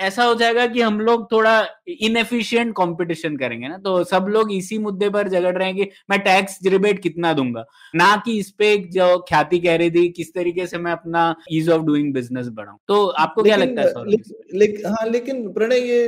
ऐसा 0.00 0.24
हो 0.24 0.34
जाएगा 0.34 0.66
कि 0.66 0.80
हम 0.80 1.00
लोग 1.00 1.30
थोड़ा 1.32 1.60
इनएफिशिएंट 1.90 2.74
कंपटीशन 2.88 3.36
करेंगे 3.36 3.68
ना 3.68 3.76
तो 3.78 4.02
सब 4.04 4.26
लोग 4.28 4.52
इसी 4.52 4.78
मुद्दे 4.80 5.10
पर 5.10 5.28
झगड़ 5.28 5.56
रहे 5.56 5.68
हैं 5.68 5.76
कि 5.76 5.88
मैं 6.10 6.18
टैक्स 6.20 6.58
रिबेट 6.66 7.02
कितना 7.02 7.32
दूँगा। 7.32 7.64
ना 7.94 8.14
कि 8.24 8.38
इस 8.38 8.50
पे 8.50 8.76
जो 8.92 9.18
ख्याति 9.28 9.58
कह 9.58 9.76
रही 9.76 9.90
थी 9.90 10.08
किस 10.08 10.32
तरीके 10.34 10.66
से 10.66 10.78
मैं 10.78 10.92
अपना 10.92 11.34
ईज 11.52 11.68
ऑफ़ 11.70 11.82
डूइंग 11.82 12.12
बिज़नेस 12.14 12.48
बढ़ाऊं। 12.48 12.76
तो 12.88 13.06
आपको 13.06 13.42
क्या 13.42 13.56
लगता 13.56 13.82
है 13.82 14.04
ले, 14.06 14.16
ले, 14.54 14.66
हाँ 14.88 15.06
लेकिन 15.10 15.48
प्रणय 15.52 15.80
ये 15.80 16.02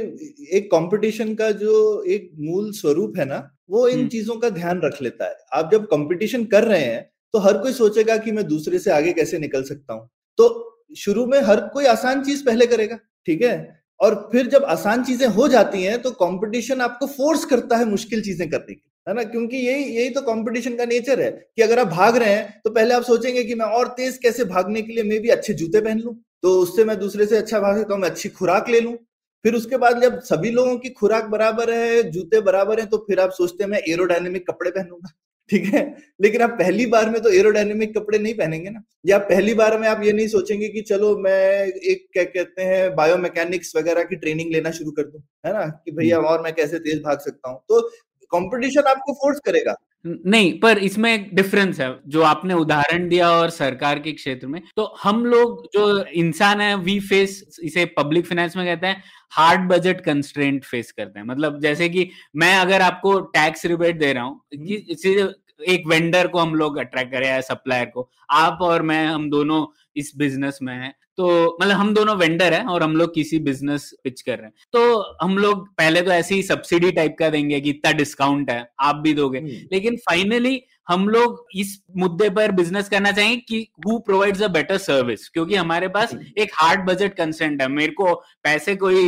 एक 0.52 0.70
कंपटीशन 0.70 1.34
का 1.34 1.50
जो 1.50 2.02
एक 2.08 2.30
मूल 2.40 2.70
स्वरूप 2.72 3.18
है 3.18 3.24
ना 3.24 3.38
वो 3.70 3.86
इन 3.88 3.98
हम्म। 3.98 4.08
चीज़ों 4.08 4.36
का 4.36 4.48
ध्यान 4.50 4.80
रख 4.84 5.02
लेता 5.02 5.24
है। 5.24 5.36
आप 5.54 5.70
जब 5.72 5.86
कंपटीशन 5.86 6.44
कर 6.44 6.64
रहे 6.64 6.84
हैं 6.84 7.02
तो 7.34 7.38
हर 7.38 7.58
कोई 7.58 7.72
सोचेगा 7.72 8.16
कि 8.16 8.32
मैं 8.32 8.46
दूसरे 8.46 8.78
से 8.78 8.90
आगे 8.90 9.12
कैसे 9.12 9.38
निकल 9.38 9.62
सकता 9.62 9.94
हूँ। 9.94 10.08
तो 10.38 10.48
शुरू 10.98 11.26
में 11.26 11.40
हर 11.40 11.60
कोई 11.74 11.86
आसान 11.86 12.22
चीज़ 12.24 12.44
पहले 12.46 12.66
करेगा 12.66 12.98
ठीक 13.26 13.42
है? 13.42 13.79
और 14.00 14.14
फिर 14.32 14.46
जब 14.48 14.64
आसान 14.66 15.02
चीज़ें 15.04 15.26
हो 15.28 15.48
जाती 15.48 15.82
हैं 15.82 16.00
तो 16.02 16.10
कंपटीशन 16.18 16.80
आपको 16.80 17.06
फोर्स 17.08 17.44
करता 17.44 17.76
है 17.76 17.84
मुश्किल 17.86 18.22
चीज़ें 18.22 18.48
करने 18.50 18.74
की, 18.74 18.82
है 19.06 19.14
ना? 19.14 19.22
क्योंकि 19.24 19.56
यही 19.58 19.84
यही 19.96 20.10
तो 20.10 20.20
कंपटीशन 20.22 20.76
का 20.76 20.84
नेचर 20.86 21.20
है 21.20 21.30
कि 21.30 21.62
अगर 21.62 21.78
आप 21.78 21.86
भाग 21.88 22.16
रहे 22.16 22.32
हैं 22.32 22.60
तो 22.64 22.70
पहले 22.70 22.94
आप 22.94 23.02
सोचेंगे 23.04 23.44
कि 23.44 23.54
मैं 23.54 23.66
और 23.68 23.88
तेज 23.96 24.18
कैसे 24.22 24.44
भागने 24.46 24.82
के 24.82 24.92
लिए 24.92 25.04
मैं 25.04 25.20
भी 25.22 25.28
अच्छे 25.30 25.54
जूते 25.54 25.80
पहन 25.80 26.00
लूँ 26.00 26.14
तो 26.42 26.58
उससे 26.60 26.84
मैं 26.84 26.98
दूसरे 26.98 27.26
से 27.26 27.36
अच्छा 27.38 27.60
भाग 27.60 27.78
सकता 27.78 27.94
हूँ, 27.94 28.02
मैं 28.02 28.10
अच्छी 28.10 28.28
खुराक 28.30 28.68
ले 28.68 28.80
लूँ। 28.80 28.96
फिर 29.44 29.54
उसके 29.54 29.76
बाद 29.78 30.00
जब 30.02 30.18
सभी 30.22 30.50
लोगों 30.50 30.76
की 30.78 30.88
खुराक 30.90 31.24
बराबर 31.28 31.70
है, 31.72 32.02
जूते 32.10 32.40
बराबर 32.42 32.80
है 32.80 32.86
तो 32.86 32.98
फिर 33.06 33.20
आप 33.20 33.30
सोचते 33.32 33.64
हैं 33.64 33.70
मैं 33.70 33.78
एरोडायनेमिक 33.88 34.46
कपड़े 34.48 34.70
पहनूँगा। 34.70 35.12
ठीक 35.50 35.64
है? 35.64 35.96
लेकिन 36.22 36.42
आप 36.42 36.50
पहली 36.50 36.86
बार 36.86 37.10
में 37.10 37.20
तो 37.22 37.30
एरोडायनेमिक 37.30 37.98
कपड़े 37.98 38.18
नहीं 38.18 38.34
पहनेंगे 38.34 38.70
ना। 38.70 38.82
या 39.06 39.18
पहली 39.18 39.54
बार 39.54 39.78
में 39.78 39.88
आप 39.88 40.02
ये 40.04 40.12
नहीं 40.12 40.26
सोचेंगे 40.28 40.68
कि 40.68 40.80
चलो 40.80 41.16
मैं 41.18 41.66
एक 41.66 42.06
क्या 42.12 42.24
कहते 42.24 42.62
हैं 42.62 42.94
बायोमैकेनिक्स 42.96 43.76
वगैरह 43.76 44.02
की 44.02 44.16
ट्रेनिंग 44.16 44.52
लेना 44.52 44.70
शुरू 44.70 44.90
कर 44.90 45.02
दूँ 45.02 45.22
है 45.46 45.52
ना? 45.52 45.66
कि 45.84 45.90
भैया 45.90 46.16
हम्म। 46.16 46.26
और 46.26 46.42
मैं 46.42 46.52
कैसे 46.54 46.78
तेज 46.78 47.02
भाग 47.02 47.18
सकता 47.18 47.50
हूँ? 47.50 47.60
तो 47.68 47.90
कंपटीशन 48.32 48.88
आपको 48.88 49.12
फोर्स 49.12 49.40
करेगा। 49.44 49.74
नहीं, 50.06 50.58
पर 50.60 50.78
इसमें 50.78 51.12
एक 51.14 51.28
डिफरेंस 51.34 51.80
है, 51.80 51.88
जो 52.06 52.22
आपने 52.22 52.54
उदाहरण 52.54 53.08
दिया 53.08 53.30
और 53.30 53.50
सरकार 53.50 53.98
के 53.98 54.12
क्षेत्र 54.12 54.46
में। 54.46 54.60
तो 54.76 54.84
हम 55.02 55.24
लोग 55.26 55.66
जो 55.74 56.04
इंसान 56.04 56.60
है 56.60 56.74
वी 56.76 56.98
फेस 57.00 57.60
इसे 57.62 57.84
पब्लिक 57.98 58.26
फाइनेंस 58.26 58.56
में 58.56 58.64
कहते 58.66 58.86
हैं 58.86 59.02
हार्ड 59.32 59.68
बजट 59.68 60.00
कंस्ट्रेंट 60.00 60.64
फेस 60.64 60.92
करते 60.92 61.18
हैं। 61.20 61.26
मतलब 61.26 61.60
जैसे 61.60 61.88
कि 61.88 62.08
मैं 62.36 62.54
अगर 62.56 62.82
आपको 62.82 63.18
टैक्स 63.20 63.66
रिबेट 63.66 63.98
दे 63.98 64.12
रहा 64.12 64.24
हूँ 64.24 64.40
एक 65.68 65.82
वेंडर 65.86 66.26
को 66.26 66.38
हम 66.38 66.54
लोग 66.54 66.76
अट्रैक्ट 66.76 67.12
करें 67.12 67.28
या 67.28 67.40
सप्लायर 67.40 67.84
को। 67.84 68.10
आप 68.30 68.58
और 68.62 68.82
मैं 68.82 69.06
हम 69.06 69.30
दोनों 69.30 69.66
इस 69.96 70.12
बिज़नेस 70.16 70.58
में 70.62 70.74
हैं। 70.74 70.94
तो 71.16 71.58
मतलब 71.62 71.76
हम 71.76 71.94
दोनों 71.94 72.16
वेंडर 72.16 72.52
हैं 72.52 72.64
और 72.64 72.82
हम 72.82 72.96
लोग 72.96 73.14
किसी 73.14 73.38
बिज़नेस 73.38 73.94
पिच 74.04 74.20
कर 74.20 74.36
रहे 74.36 74.46
हैं। 74.46 74.52
तो 74.72 75.00
हम 75.22 75.38
लोग 75.38 75.68
पहले 75.68 76.02
तो 76.02 76.10
ऐसे 76.10 76.34
ही 76.34 76.42
सब्सिडी 76.42 76.92
टाइप 76.92 77.16
का 77.18 77.30
देंगे 77.30 77.60
कि 77.60 77.70
इतना 77.70 77.92
डिस्काउंट 77.92 78.50
है 78.50 78.72
आप 78.80 78.96
भी 78.96 79.14
दोगे। 79.14 79.40
लेकिन 79.72 79.96
फाइनली 79.96 80.62
हम 80.90 81.08
लोग 81.08 81.46
इस 81.56 81.78
मुद्दे 81.96 82.28
पर 82.30 82.52
बिज़नेस 82.52 82.88
करना 82.88 83.10
चाहेंगे 83.12 83.36
कि 83.38 83.66
who 83.86 83.98
provides 83.98 84.42
a 84.42 84.48
better 84.48 84.78
service 84.78 85.28
क्योंकि 85.28 85.54
हमारे 85.54 85.88
पास 85.88 86.14
एक 86.38 86.50
हार्ड 86.54 86.80
बजट 86.86 87.14
कंसेंट 87.16 87.62
है। 87.62 87.68
मेरे 87.68 87.92
को 87.92 88.14
पैसे 88.44 88.74
कोई 88.76 89.02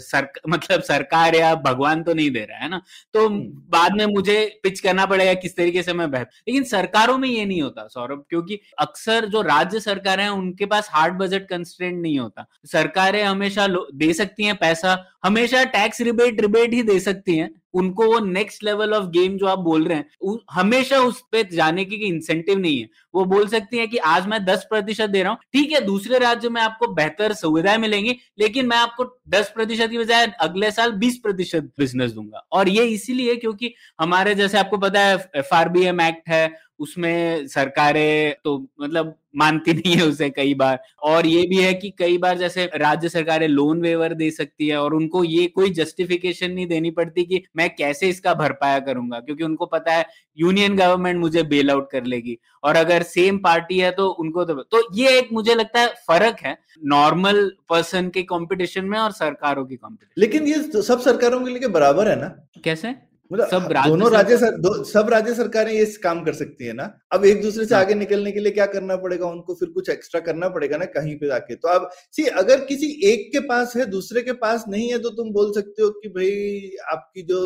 सर, 0.00 0.28
मतलब 0.48 0.82
सरकार 0.82 1.34
या 1.34 1.54
भगवान 1.56 2.02
तो 2.02 2.14
नहीं 2.14 2.30
दे 2.30 2.40
रहा 2.40 2.58
है 2.58 2.68
ना? 2.68 2.80
तो 3.14 3.28
बाद 3.28 3.96
में 3.96 4.04
मुझे 4.06 4.60
पिच 4.62 4.80
करना 4.80 5.06
पड़ेगा 5.06 5.34
किस 5.34 5.56
तरीके 5.56 5.82
से 5.82 5.92
मैं 5.92 6.10
बेहतर। 6.10 6.42
लेकिन 6.48 6.64
सरकारों 6.66 7.18
में 7.18 7.28
ये 7.28 7.44
नहीं 7.44 7.60
होता 7.62 7.86
सौरभ 7.88 8.24
क्योंकि 8.30 8.60
अक्सर 8.78 9.26
जो 9.26 9.42
राज्य 9.42 9.80
सरकार 9.80 10.20
है 10.20 10.28
उनके 10.32 10.66
पास 10.66 10.88
हार्ड 10.92 11.18
बजट 11.18 11.48
कंस्ट्रेंट 11.48 12.00
नहीं 12.02 12.18
होता। 12.18 12.46
सरकारें 12.66 13.22
हमेशा 13.22 13.66
दे 13.68 14.12
सकती 14.14 14.44
हैं 14.44 14.56
पैसा 14.56 14.94
हमेशा 15.24 15.62
टैक्स 15.66 16.00
रिबेट 16.00 16.40
रिबेट 16.40 16.74
ही 16.74 16.82
दे 16.82 16.98
सकती 17.00 17.36
हैं। 17.36 17.50
उनको 17.74 18.06
वो 18.06 18.18
नेक्स्ट 18.18 18.62
लेवल 18.64 18.92
ऑफ़ 18.94 19.06
गेम 19.06 19.36
जो 19.36 19.46
आप 19.46 19.58
बोल 19.58 19.84
रहे 19.84 19.96
हैं 19.98 20.36
हमेशा 20.52 20.98
उस 20.98 21.20
पे 21.32 21.42
जाने 21.52 21.84
की 21.84 21.96
इंसेंटिव 21.96 22.58
नहीं 22.58 22.78
है। 22.80 22.88
वो 23.14 23.24
बोल 23.24 23.46
सकती 23.48 23.78
है 23.78 23.86
कि 23.86 23.96
आज 23.96 24.26
मैं 24.26 24.44
दस 24.44 24.66
प्रतिशत 24.70 25.10
दे 25.10 25.22
रहा 25.22 25.32
हूँ। 25.32 25.38
ठीक 25.52 25.72
है, 25.72 25.80
दूसरे 25.80 26.18
राज्य 26.18 26.48
में 26.48 26.60
आपको 26.62 26.86
बेहतर 26.94 27.32
सुविधाएँ 27.32 27.78
मिलेंगी, 27.78 28.16
लेकिन 28.38 28.66
मैं 28.66 28.76
आपको 28.76 29.04
दस 29.28 29.52
प्रतिशत 29.54 29.90
की 29.90 29.98
बजाय 29.98 30.26
अगले 30.40 30.70
साल 30.70 30.92
बीस 30.92 31.18
प्रतिशत 31.18 31.70
बिज़नेस 31.78 32.10
दूँगा। 32.10 32.46
और 32.52 32.68
ये 32.68 32.84
इसीलिए 32.84 33.36
क्योंकि 33.36 33.74
हमारे, 34.00 34.34
जैसे 34.34 34.58
आपको 34.58 34.78
पता 34.78 35.00
है 35.00 35.14
एफ़ 35.36 35.54
एक्ट 35.54 36.28
है 36.28 36.67
उसमें 36.78 37.46
सरकारें 37.46 38.34
तो 38.44 38.58
मतलब 38.82 39.14
मानती 39.36 39.72
नहीं 39.74 39.94
है 39.96 40.02
उसे 40.02 40.28
कई 40.30 40.54
बार। 40.54 40.78
और 41.02 41.26
ये 41.26 41.42
भी 41.42 41.56
है 41.56 41.72
कि 41.74 41.90
कई 41.98 42.16
बार 42.18 42.38
जैसे 42.38 42.64
राज्य 42.74 43.08
सरकारें 43.08 43.46
लोन 43.48 43.80
वेवर 43.80 44.14
दे 44.14 44.30
सकती 44.30 44.68
है 44.68 44.76
और 44.76 44.94
उनको 44.94 45.22
ये 45.24 45.46
कोई 45.46 45.70
जस्टिफिकेशन 45.70 46.50
नहीं 46.50 46.66
देनी 46.66 46.90
पड़ती 46.90 47.24
कि 47.24 47.42
मैं 47.56 47.68
कैसे 47.76 48.08
इसका 48.08 48.34
भरपाया 48.34 48.78
करूँगा 48.78 49.20
क्योंकि 49.20 49.44
उनको 49.44 49.66
पता 49.66 49.92
है 49.92 50.06
यूनियन 50.38 50.76
गवर्नमेंट 50.76 51.20
मुझे 51.20 51.42
बेल 51.42 51.70
आउट 51.70 51.90
कर 51.90 52.04
लेगी। 52.04 52.38
और 52.62 52.76
अगर 52.76 53.02
सेम 53.02 53.38
पार्टी 53.38 53.78
है 53.78 53.90
तो 53.90 54.08
उनको 54.08 54.44
तो, 54.44 54.54
तो 54.54 54.82
ये 54.94 55.18
एक 55.18 55.28
मुझे 55.32 55.54
लगता 55.54 55.80
है 55.80 55.94
फ़र्क 56.08 56.36
है 56.40 56.56
नॉर्मल 56.84 57.50
पर्सन 57.68 58.08
के 58.08 58.22
कॉम्पिटिशन 58.22 58.84
में 58.84 58.98
और 58.98 59.12
सरकारों 59.12 59.64
की 59.66 59.76
कॉम्पिटिशन 59.76 60.20
लेकिन 60.20 60.46
ये 60.46 60.82
सब 60.82 61.00
सरकारों 61.00 61.44
के 61.44 61.50
लिए 61.50 61.68
बराबर 61.68 62.08
है 62.08 62.16
ना? 62.20 62.28
कैसे? 62.64 63.07
मतलब 63.30 63.72
दोनों 63.86 64.10
राज्य 64.12 64.36
सर, 64.38 64.56
दो, 64.58 64.84
सब 64.84 65.08
राज्य 65.10 65.34
सरकारें 65.34 65.72
ये 65.72 65.84
काम 66.02 66.22
कर 66.24 66.32
सकती 66.32 66.66
है 66.66 66.72
ना 66.72 66.84
अब 67.12 67.24
एक 67.24 67.42
दूसरे 67.42 67.64
से 67.66 67.74
हाँ। 67.74 67.84
आगे 67.84 67.94
निकलने 67.94 68.32
के 68.32 68.40
लिए 68.40 68.52
क्या 68.52 68.66
करना 68.66 68.96
पड़ेगा 68.96 69.26
उनको 69.26 69.54
फिर 69.54 69.68
कुछ 69.68 69.88
एक्स्ट्रा 69.90 70.20
करना 70.20 70.48
पड़ेगा 70.48 70.76
ना 70.76 70.84
कहीं 70.84 71.16
पे 71.18 71.26
जाके 71.26 71.54
तो 71.54 71.68
अब 71.68 71.88
सी 72.12 72.26
अगर 72.36 72.64
किसी 72.64 72.86
एक 73.04 73.28
के 73.32 73.40
पास 73.48 73.76
है 73.76 73.86
दूसरे 73.86 74.22
के 74.22 74.32
पास 74.38 74.64
नहीं 74.68 74.90
है 74.92 74.98
तो 74.98 75.10
तुम 75.10 75.30
बोल 75.32 75.52
सकते 75.52 75.82
हो 75.82 75.90
कि 75.90 76.08
भाई 76.08 76.70
आपकी 76.92 77.22
जो 77.22 77.42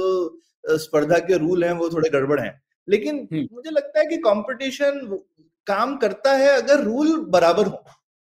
स्पर्धा 0.78 1.18
के 1.18 1.36
रूल 1.36 1.64
हैं 1.64 1.72
वो 1.72 1.88
थोड़े 1.88 2.10
गड़बड़ 2.10 2.40
हैं 2.40 2.60
लेकिन। 2.88 3.16
मुझे 3.32 3.70
लगता 3.70 4.00
है 4.00 4.06
कि 4.06 4.16
कंपटीशन 4.16 5.00
काम 5.66 5.96
करता 5.96 6.32
है 6.32 6.48
अगर 6.62 6.82
रूल 6.82 7.16
बराबर 7.30 7.66
हो 7.66 7.84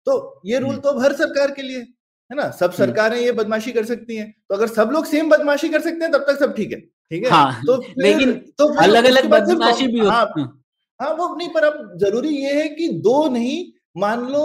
तो 0.07 0.41
ये 0.47 0.59
रूल। 0.59 0.77
तो 0.77 0.99
हर 1.01 1.13
सरकार 1.13 1.51
के 1.51 1.63
लिए 1.63 1.87
है 2.33 2.37
ना? 2.37 2.51
सब 2.51 2.65
हम्म। 2.65 2.77
सरकारें 2.77 3.19
ये 3.21 3.33
बदमाशी 3.33 3.73
कर 3.73 3.85
सकती 3.85 4.17
हैं। 4.17 4.31
तो 4.49 4.55
अगर 4.55 4.67
सब 4.67 4.91
लोग 4.93 5.07
सेम 5.07 5.29
बदमाशी 5.31 5.69
कर 5.69 5.81
सकते 5.81 6.05
हैं 6.05 6.13
तब 6.13 6.25
तक 6.29 6.39
सब 6.39 6.55
ठीक 6.57 6.73
है। 6.73 6.81
ठीक 6.81 7.25
है? 7.25 7.31
हाँ, 7.31 7.61
तो 7.67 7.77
लेकिन 7.99 8.33
तो 8.59 8.67
अलग 8.83 9.05
अलग 9.05 9.27
बदमाशी 9.31 9.87
भी 9.87 10.01
हाँ, 10.01 10.25
हाँ। 11.01 11.13
वो 11.15 11.35
नहीं 11.37 11.49
पर 11.49 11.65
अब 11.65 11.99
ज़रूरी 11.99 12.29
ये 12.29 12.53
है 12.55 12.69
कि 12.69 12.89
दो 13.05 13.29
नहीं 13.29 13.65
मान 13.97 14.27
लो 14.29 14.45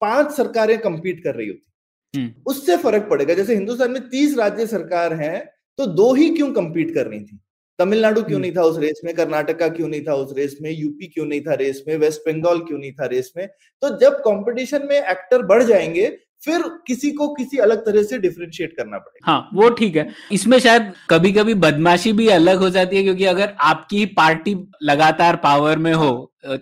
पाँच 0.00 0.30
सरकारें 0.32 0.78
कंपीट 0.78 1.22
कर 1.24 1.34
रही 1.34 1.48
होती। 1.48 2.20
हम्म। 2.20 2.32
उससे 2.46 2.76
फ़र्क 2.76 3.06
पड़ेगा। 3.10 3.34
जैसे 3.34 3.54
हिंदुस्तान 3.54 3.90
में 3.90 4.08
तीस 4.08 4.36
राज्य 4.38 4.66
सरकार 4.66 5.14
है 5.14 5.38
तो 5.78 5.86
दो 5.86 6.12
ही 6.14 6.28
क्यों 6.30 6.52
कंपीट 6.52 6.94
कर 6.94 7.06
रही 7.06 7.20
थी? 7.20 7.38
तमिलनाडु 7.78 8.22
क्यों 8.22 8.32
हम्म। 8.32 8.42
नहीं 8.42 8.52
था 8.56 8.62
उस 8.62 8.78
रेस 8.78 9.00
में? 9.04 9.14
कर्नाटका 9.14 9.68
क्यों 9.68 9.88
नहीं 9.88 10.04
था 10.04 10.14
उस 10.14 10.32
रेस 10.36 10.56
में? 10.62 10.70
यूपी 10.70 11.06
क्यों 11.06 11.26
नहीं 11.26 11.40
था 11.40 11.54
रेस 11.54 11.82
में? 11.88 11.96
वेस्ट 11.96 12.20
बंगाल 12.20 12.58
क्यों 12.58 12.78
नहीं 12.78 12.92
था 12.92 13.06
रेस 13.06 13.32
में? 13.36 13.46
तो 13.82 13.98
जब 13.98 14.14
कंपटीशन 14.20 14.86
में 14.86 14.96
एक्टर 14.96 15.42
बढ़ 15.42 15.62
जाएँगे 15.62 16.06
फिर 16.42 16.62
किसी 16.86 17.10
को 17.10 17.28
किसी 17.34 17.58
अलग 17.58 17.84
तरह 17.86 18.02
से 18.02 18.18
डिफ्रेंशिएट 18.18 18.76
करना 18.76 18.98
पड़ेगा 18.98 19.30
हाँ 19.30 19.50
वो 19.54 19.68
ठीक 19.70 19.96
है 19.96 20.08
इसमें 20.32 20.58
शायद 20.58 20.92
कभी 21.10 21.32
कभी 21.32 21.54
बदमाशी 21.62 22.12
भी 22.12 22.28
अलग 22.30 22.58
हो 22.58 22.68
जाती 22.70 22.96
है 22.96 23.02
क्योंकि 23.02 23.24
अगर 23.24 23.54
आपकी 23.64 24.04
पार्टी 24.16 24.54
लगातार 24.82 25.36
पावर 25.44 25.78
में 25.78 25.92
हो 25.94 26.10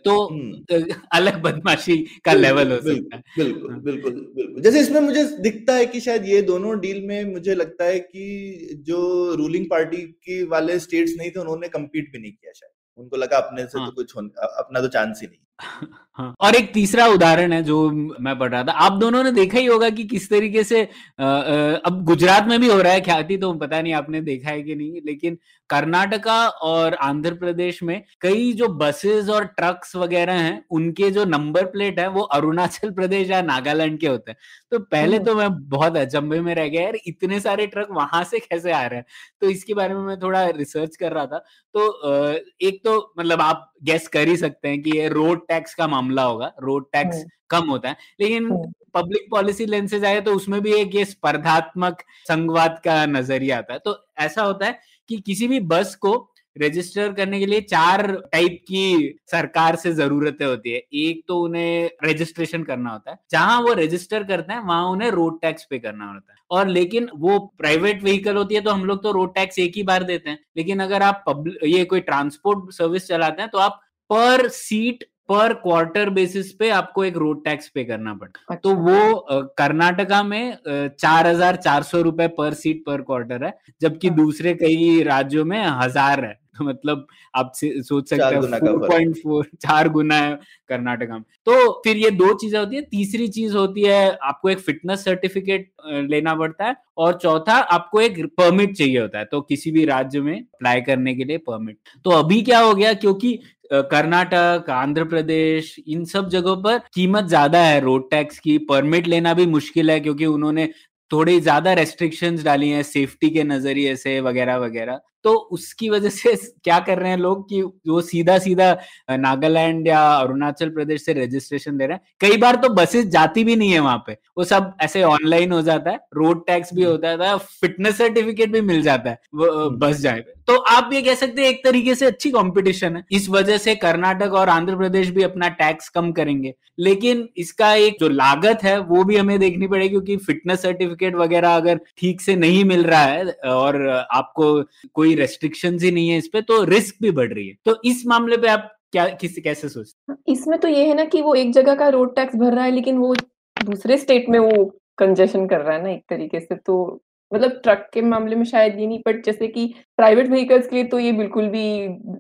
तो 0.05 0.15
हम्म। 0.27 0.93
अलग 1.13 1.41
बदमाशी 1.43 1.97
का 2.25 2.33
लेवल 2.33 2.73
हो 2.73 2.79
सकता 2.79 3.17
है 3.17 3.23
बिल्कुल 3.37 3.71
हाँ। 3.71 3.81
बिल्कुल 3.83 4.13
बिल्कुल 4.37 4.63
जैसे 4.63 4.81
इसमें 4.81 5.01
मुझे 5.01 5.25
दिखता 5.41 5.75
है 5.75 5.87
कि 5.87 6.01
शायद 6.01 6.25
ये 6.27 6.41
दोनों 6.43 6.79
डील 6.81 7.03
में 7.07 7.33
मुझे 7.33 7.55
लगता 7.55 7.85
है 7.85 7.99
कि 8.01 8.83
जो 8.87 9.03
रूलिंग 9.35 9.67
पार्टी 9.71 10.03
की 10.23 10.43
वाले 10.47 10.79
स्टेट्स 10.79 11.15
नहीं 11.19 11.31
थे 11.31 11.41
उन्होंने 11.41 11.69
कम्पीट 11.71 12.13
भी 12.13 12.19
नहीं 12.19 12.33
किया 12.33 12.53
शायद 12.53 12.73
उनको 12.99 13.17
लगा 13.17 13.37
अपने 13.39 13.63
से 13.63 13.73
तो 13.73 13.79
हाँ. 13.79 13.89
तो 13.89 13.95
कुछ 13.95 14.17
अपना 14.17 14.81
तो 14.81 14.89
चांस 14.89 15.21
ही 15.23 15.29
नहीं 15.29 15.89
हाँ। 16.19 16.35
और 16.41 16.55
एक 16.55 16.73
तीसरा 16.75 17.07
उदाहरण 17.07 17.53
है 17.53 17.63
जो 17.63 17.91
मैं 17.91 18.39
पढ़ 18.39 18.51
रहा 18.51 18.63
था। 18.65 18.73
आप 18.73 18.93
दोनों 18.93 19.23
ने 19.25 19.31
देखा 19.33 19.59
ही 19.59 19.67
होगा 19.67 19.89
कि 19.91 20.05
किस 20.05 20.29
तरीके 20.31 20.65
से 20.65 20.83
आ, 21.21 21.27
अब 21.27 22.03
गुजरात 22.05 22.47
में 22.49 22.61
भी 22.61 22.69
हो 22.69 22.81
रहा 22.81 22.93
है 22.93 23.01
ख्याति 23.01 23.37
तो 23.37 23.53
पता 23.55 23.81
नहीं 23.83 23.93
आपने 23.93 24.21
देखा 24.21 24.51
है 24.51 24.63
कि 24.63 24.75
नहीं 24.75 25.01
लेकिन 25.07 25.39
कर्नाटका 25.71 26.37
और 26.49 26.95
आंध्र 26.95 27.35
प्रदेश 27.35 27.83
में 27.83 28.03
कई 28.21 28.53
जो 28.53 28.69
बसेस 28.69 29.29
और 29.29 29.45
ट्रक्स 29.49 29.95
वगैरह 29.97 30.33
हैं 30.35 30.65
उनके 30.71 31.11
जो 31.11 31.25
नंबर 31.25 31.65
प्लेट 31.67 31.99
है 32.01 32.09
वो 32.09 32.23
अरुणाचल 32.23 32.91
प्रदेश 32.91 33.31
या 33.31 33.41
नागालैंड 33.43 33.99
के 34.01 34.07
होते 34.07 34.31
हैं। 34.31 34.39
तो 34.71 34.79
पहले 34.79 35.19
तो 35.19 35.35
मैं 35.35 35.49
बहुत 35.69 35.97
अचंभे 35.97 36.41
में 36.41 36.55
रह 36.55 36.69
गया 36.69 36.83
यार 36.83 36.97
इतने 37.07 37.41
सारे 37.41 37.67
ट्रक 37.67 37.89
वहाँ 37.91 38.23
से 38.25 38.39
कैसे 38.39 38.73
आ 38.73 38.85
रहे 38.87 38.99
हैं? 38.99 39.07
तो 39.41 39.49
इसके 39.51 39.75
बारे 39.75 39.95
में 39.95 40.03
मैं 40.03 40.19
थोड़ा 40.21 40.47
रिसर्च 40.49 40.97
कर 40.97 41.13
रहा 41.13 41.27
था। 41.27 41.39
तो 41.75 42.33
एक 42.63 42.81
तो 42.85 43.13
मतलब 43.19 43.41
आप 43.41 43.71
गेस 43.85 44.09
कर 44.09 44.29
ही 44.29 44.37
सकते 44.37 44.69
हैं 44.69 44.83
कि 44.83 44.99
ये 44.99 45.09
रोड 45.09 45.47
टैक्स 45.49 45.75
का 45.75 45.87
मामला 45.87 46.03
होगा 46.13 46.53
रोड 46.63 46.87
टैक्स 46.93 47.17
हम्म। 47.17 47.29
कम 47.51 47.69
होता 47.71 47.89
है। 47.89 47.97
लेकिन 48.21 48.49
पब्लिक 48.95 49.27
पॉलिसी 49.31 49.67
लेंस 49.67 49.91
से 49.91 50.01
जाए 50.01 50.21
तो 50.21 50.35
उसमें 50.35 50.61
भी 50.61 50.75
एक 50.75 50.95
ये 50.95 51.05
स्पर्धात्मक 51.05 52.03
संघवाद 52.29 52.81
का 52.85 53.05
नज़रिया 53.07 53.59
आता 53.59 53.73
है। 53.73 53.79
तो 53.85 53.99
ऐसा 54.19 54.43
होता 54.43 54.67
है 54.67 54.79
कि 55.09 55.17
किसी 55.17 55.49
भी 55.49 55.61
बस 55.61 55.95
को 55.95 56.31
रजिस्टर 56.63 57.13
करने 57.13 57.39
के 57.39 57.47
लिए 57.47 57.61
चार 57.61 58.07
टाइप 58.33 58.59
की 58.69 59.19
सरकार 59.31 59.77
से 59.77 59.93
जरूरतें 59.93 60.45
होती 60.47 60.71
है। 60.71 60.83
एक 60.95 61.23
तो 61.29 61.39
उन्हें 61.41 61.91
रजिस्ट्रेशन 62.05 62.63
करना 62.63 62.91
होता 62.91 63.11
है। 63.11 63.19
जहाँ 63.31 63.61
वो 63.63 63.73
रजिस्टर 63.73 64.25
करते 64.25 64.53
हैं 64.53 64.61
वहाँ 64.61 64.85
उन्हें 64.85 65.11
रोड 65.11 65.41
टैक्स 65.41 65.67
पे 65.71 65.79
करना 65.79 66.07
होता 66.07 66.33
है। 66.33 66.39
और 66.51 66.69
लेकिन 66.69 67.09
वो 67.17 67.39
प्राइवेट 67.59 68.03
व्हीकल 68.03 68.37
होती 68.37 68.55
है 68.55 68.61
तो 68.61 68.71
हम 68.71 68.85
लोग 68.85 69.03
तो 69.03 69.13
रोड 69.13 69.35
टैक्स 69.35 69.59
एक 69.59 69.73
ही 69.77 69.83
बार 69.83 70.03
देते 70.03 70.31
हैं। 70.31 70.39
लेकिन 70.57 70.81
अगर 70.81 71.03
आप 71.03 71.25
पब्लिक 71.27 71.59
ये 71.65 71.85
कोई 71.85 72.01
ट्रांसपोर्ट 72.01 72.73
सर्विस 72.73 73.09
चलाते 73.09 73.43
हैं 73.43 73.51
तो 73.51 73.59
आप 73.59 73.81
पर 74.11 74.49
सीट 74.49 75.05
पर 75.29 75.53
क्वार्टर 75.55 76.11
बेसिस 76.11 76.53
पे 76.53 76.71
आपको 76.71 77.05
एक 77.05 77.17
रोड 77.17 77.45
टैक्स 77.45 77.69
पे 77.69 77.85
करना 77.85 78.15
पड़ता 78.15 78.41
अच्छा। 78.51 78.61
तो 78.63 78.71
अच्छा। 78.71 78.83
वो 78.83 79.43
कर्नाटका 79.59 80.23
में 80.23 80.57
चार 80.67 81.27
हज़ार 81.27 81.57
चार 81.57 81.83
सौ 81.83 82.01
रुपए 82.03 82.27
पर 82.29 82.55
सीट 82.55 82.83
पर 82.87 83.03
क्वार्टर 83.03 83.45
है 83.45 83.59
जबकि 83.81 84.09
हाँ। 84.09 84.17
दूसरे 84.17 84.55
कई 84.55 85.03
राज्यों 85.03 85.45
में 85.45 85.67
हज़ार 85.67 86.25
है 86.25 86.33
तो 86.33 86.44
मतलब 86.63 87.07
आप 87.35 87.53
सोच 87.57 88.09
सकते 88.09 88.25
हैं 88.27 88.41
फोर 88.61 88.89
पॉइंट 88.89 89.17
फोर 89.17 89.47
चार 89.63 89.89
गुना 89.89 90.17
है 90.17 90.35
कर्नाटका 90.71 91.15
में 91.15 91.23
तो 91.47 91.71
फिर 91.85 91.97
ये 91.97 92.11
दो 92.13 92.33
चीज़ें 92.35 92.59
होती 92.59 92.77
है। 92.77 92.83
तीसरी 92.83 93.29
चीज़ 93.31 93.57
होती 93.57 93.83
है 93.83 94.11
आपको 94.25 94.51
एक 94.51 94.59
फिटनेस 94.61 95.05
सर्टिफिकेट 95.05 95.71
लेना 96.11 96.35
पड़ता 96.35 96.65
है। 96.65 96.77
और 96.99 97.19
चौथा 97.19 97.55
आपको 97.55 98.01
एक 98.01 98.25
परमिट 98.39 98.77
चाहिए 98.77 98.99
होता 98.99 99.19
है। 99.19 99.25
तो 99.25 99.41
किसी 99.43 99.71
भी 99.71 99.85
राज्य 99.87 100.21
में 100.21 100.35
अप्लाई 100.35 100.81
करने 100.83 101.15
के 101.15 101.25
लिए 101.25 101.39
परमिट 101.41 101.77
तो 102.05 102.11
अभी 102.13 102.41
क्या 102.43 102.59
हो 102.61 102.75
गया 102.75 102.93
क्योंकि 102.95 103.39
कर्नाटक 103.73 104.71
आंध्र 104.71 105.05
प्रदेश 105.05 105.77
इन 105.89 106.05
सब 106.07 106.29
जगहों 106.29 106.57
पर 106.63 106.79
कीमत 106.95 107.25
ज़्यादा 107.27 107.59
है। 107.61 107.81
रोड 107.81 108.11
टैक्स 108.11 108.39
की 108.39 108.57
परमिट 108.67 109.07
लेना 109.07 109.33
भी 109.35 109.47
मुश्किल 109.49 109.91
है 109.91 109.99
क्योंकि 110.01 110.27
उन्होंने 110.29 110.69
थोड़ी 111.11 111.41
ज़्यादा 111.41 111.73
रेस्ट्रिक्शंस 111.75 112.45
डाली 112.45 112.69
हैं। 112.71 112.83
सेफ्टी 112.85 113.31
के 113.31 113.43
नज़रिए 113.45 113.97
से 113.97 114.19
वगैरह 114.23 114.57
वगैरह। 114.59 115.01
तो 115.25 115.33
उसकी 115.53 115.89
वजह 115.91 116.09
से 116.11 116.35
क्या 116.65 116.79
कर 116.81 116.99
रहे 116.99 117.11
हैं 117.11 117.19
लोग 117.19 117.49
कि 117.49 117.63
वो 117.63 118.01
सीधा 118.03 118.39
सीधा 118.41 118.71
नागालैंड 119.13 119.89
या 119.89 120.01
अरुणाचल 120.11 120.71
प्रदेश 120.71 121.05
से 121.05 121.13
रजिस्ट्रेशन 121.15 121.79
दे 121.79 121.87
रहे 121.87 121.97
हैं 121.97 122.15
कई 122.21 122.37
बार 122.37 122.57
तो 122.57 122.69
बसेस 122.75 123.07
जाती 123.09 123.45
भी 123.45 123.57
नहीं 123.57 123.71
है 123.71 123.81
वहाँ 123.81 124.03
पे 124.07 124.17
वो 124.39 124.45
सब 124.45 124.73
ऐसे 124.83 125.03
ऑनलाइन 125.05 125.53
हो 125.53 125.63
जाता 125.63 125.91
है 125.91 126.01
रोड 126.15 126.47
टैक्स 126.47 126.75
भी 126.75 126.83
हम्म। 126.83 126.93
होता 126.93 127.09
है 127.25 127.37
फिटनेस 127.57 127.99
सर्टिफिकेट 127.99 128.53
भी 128.53 128.61
मिल 128.63 128.83
जाता 128.83 129.11
है 129.11 129.19
हम्म। 129.35 129.77
बस 129.79 130.01
जाए 130.01 130.25
तो 130.47 130.57
आप 130.71 130.91
ये 130.93 131.01
कह 131.03 131.15
सकते 131.17 131.43
हैं 131.43 131.49
एक 131.49 131.65
तरीके 131.65 131.95
से 131.95 132.07
अच्छी 132.07 132.31
कंपटीशन 132.31 132.97
है 132.97 133.05
इस 133.13 133.29
वजह 133.31 133.59
से 133.59 133.75
कर्नाटक 133.77 134.33
और 134.35 134.49
आंध्र 134.49 134.77
प्रदेश 134.77 135.11
भी 135.11 135.23
अपना 135.23 135.49
टैक्स 135.57 135.89
कम 135.89 136.11
करेंगे 136.13 136.55
लेकिन 136.79 137.29
इसका 137.39 137.73
एक 137.77 137.97
जो 138.01 138.09
लागत 138.11 138.63
है 138.65 138.79
वो 138.83 139.05
भी 139.05 139.17
हमें 139.17 139.39
देखनी 139.39 139.67
पड़ेगी 139.67 139.89
क्योंकि 139.89 140.17
फिटनेस 140.19 140.63
सर्टिफिकेट 140.63 141.15
वगैरह 141.15 141.55
अगर 141.55 141.81
ठीक 141.99 142.21
से 142.21 142.37
नहीं 142.37 142.65
मिल 142.65 142.85
रहा 142.85 143.03
है 143.03 143.25
और 143.51 143.87
आपको 143.89 144.53
कोई 144.95 145.14
रेस्ट्रिक्शन 145.15 145.79
ही 145.83 145.91
नहीं 145.91 146.09
है 146.09 146.19
इस 146.19 146.29
पे 146.33 146.41
तो 146.43 146.63
रिस्क 146.65 146.97
भी 147.03 147.11
बढ़ 147.11 147.33
रही 147.33 147.47
है। 147.49 147.55
तो 147.65 147.81
इस 147.85 148.03
मामले 148.07 148.37
पे 148.37 148.49
आप 148.49 148.71
क्या, 148.93 149.07
किस, 149.07 149.39
कैसे 149.39 149.69
सोचते 149.69 150.33
इसमें 150.33 150.59
तो 150.61 150.69
ये 150.69 150.87
है 150.87 150.95
ना 150.95 151.05
कि 151.05 151.21
वो 151.23 151.35
एक 151.35 151.53
जगह 151.53 151.75
का 151.75 151.89
रोड 151.89 152.15
टैक्स 152.17 152.37
भर 152.37 152.53
रहा 152.53 152.65
है, 152.65 152.71
लेकिन 152.71 152.99
वो 152.99 153.15
दूसरे 153.57 153.97
स्टेट 153.99 154.29
में 154.29 154.39
वो 154.39 154.65
कंजेशन 154.99 155.47
कर 155.47 155.61
रहा 155.61 155.77
है 155.77 155.83
ना 155.83 155.91
एक 155.91 156.03
तरीके 156.09 156.41
से 156.41 156.55
तो 156.57 157.01
मतलब 157.33 157.61
ट्रक 157.63 157.89
के 157.95 158.03
मामले 158.03 158.37
में 158.37 158.45
शायद 158.45 158.79
ये 158.81 158.87
नहीं 158.87 158.99
बट 159.07 159.25
जैसे 159.25 159.47
कि 159.49 159.67
प्राइवेट 159.97 160.29
व्हीकल्स 160.29 160.67
के 160.67 160.77
लिए 160.77 160.85
तो 160.85 160.99
ये 160.99 161.13
बिल्कुल 161.13 161.49
भी 161.49 161.65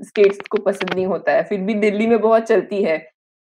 स्टेट्स 0.04 0.38
को 0.50 0.58
पसंद 0.58 0.94
नहीं 0.94 1.06
होता 1.06 1.32
है। 1.32 1.42
फिर 1.44 1.60
भी 1.60 1.74
दिल्ली 1.74 2.06
में 2.06 2.20
बहुत 2.20 2.42
चलती 2.42 2.82
है। 2.82 2.96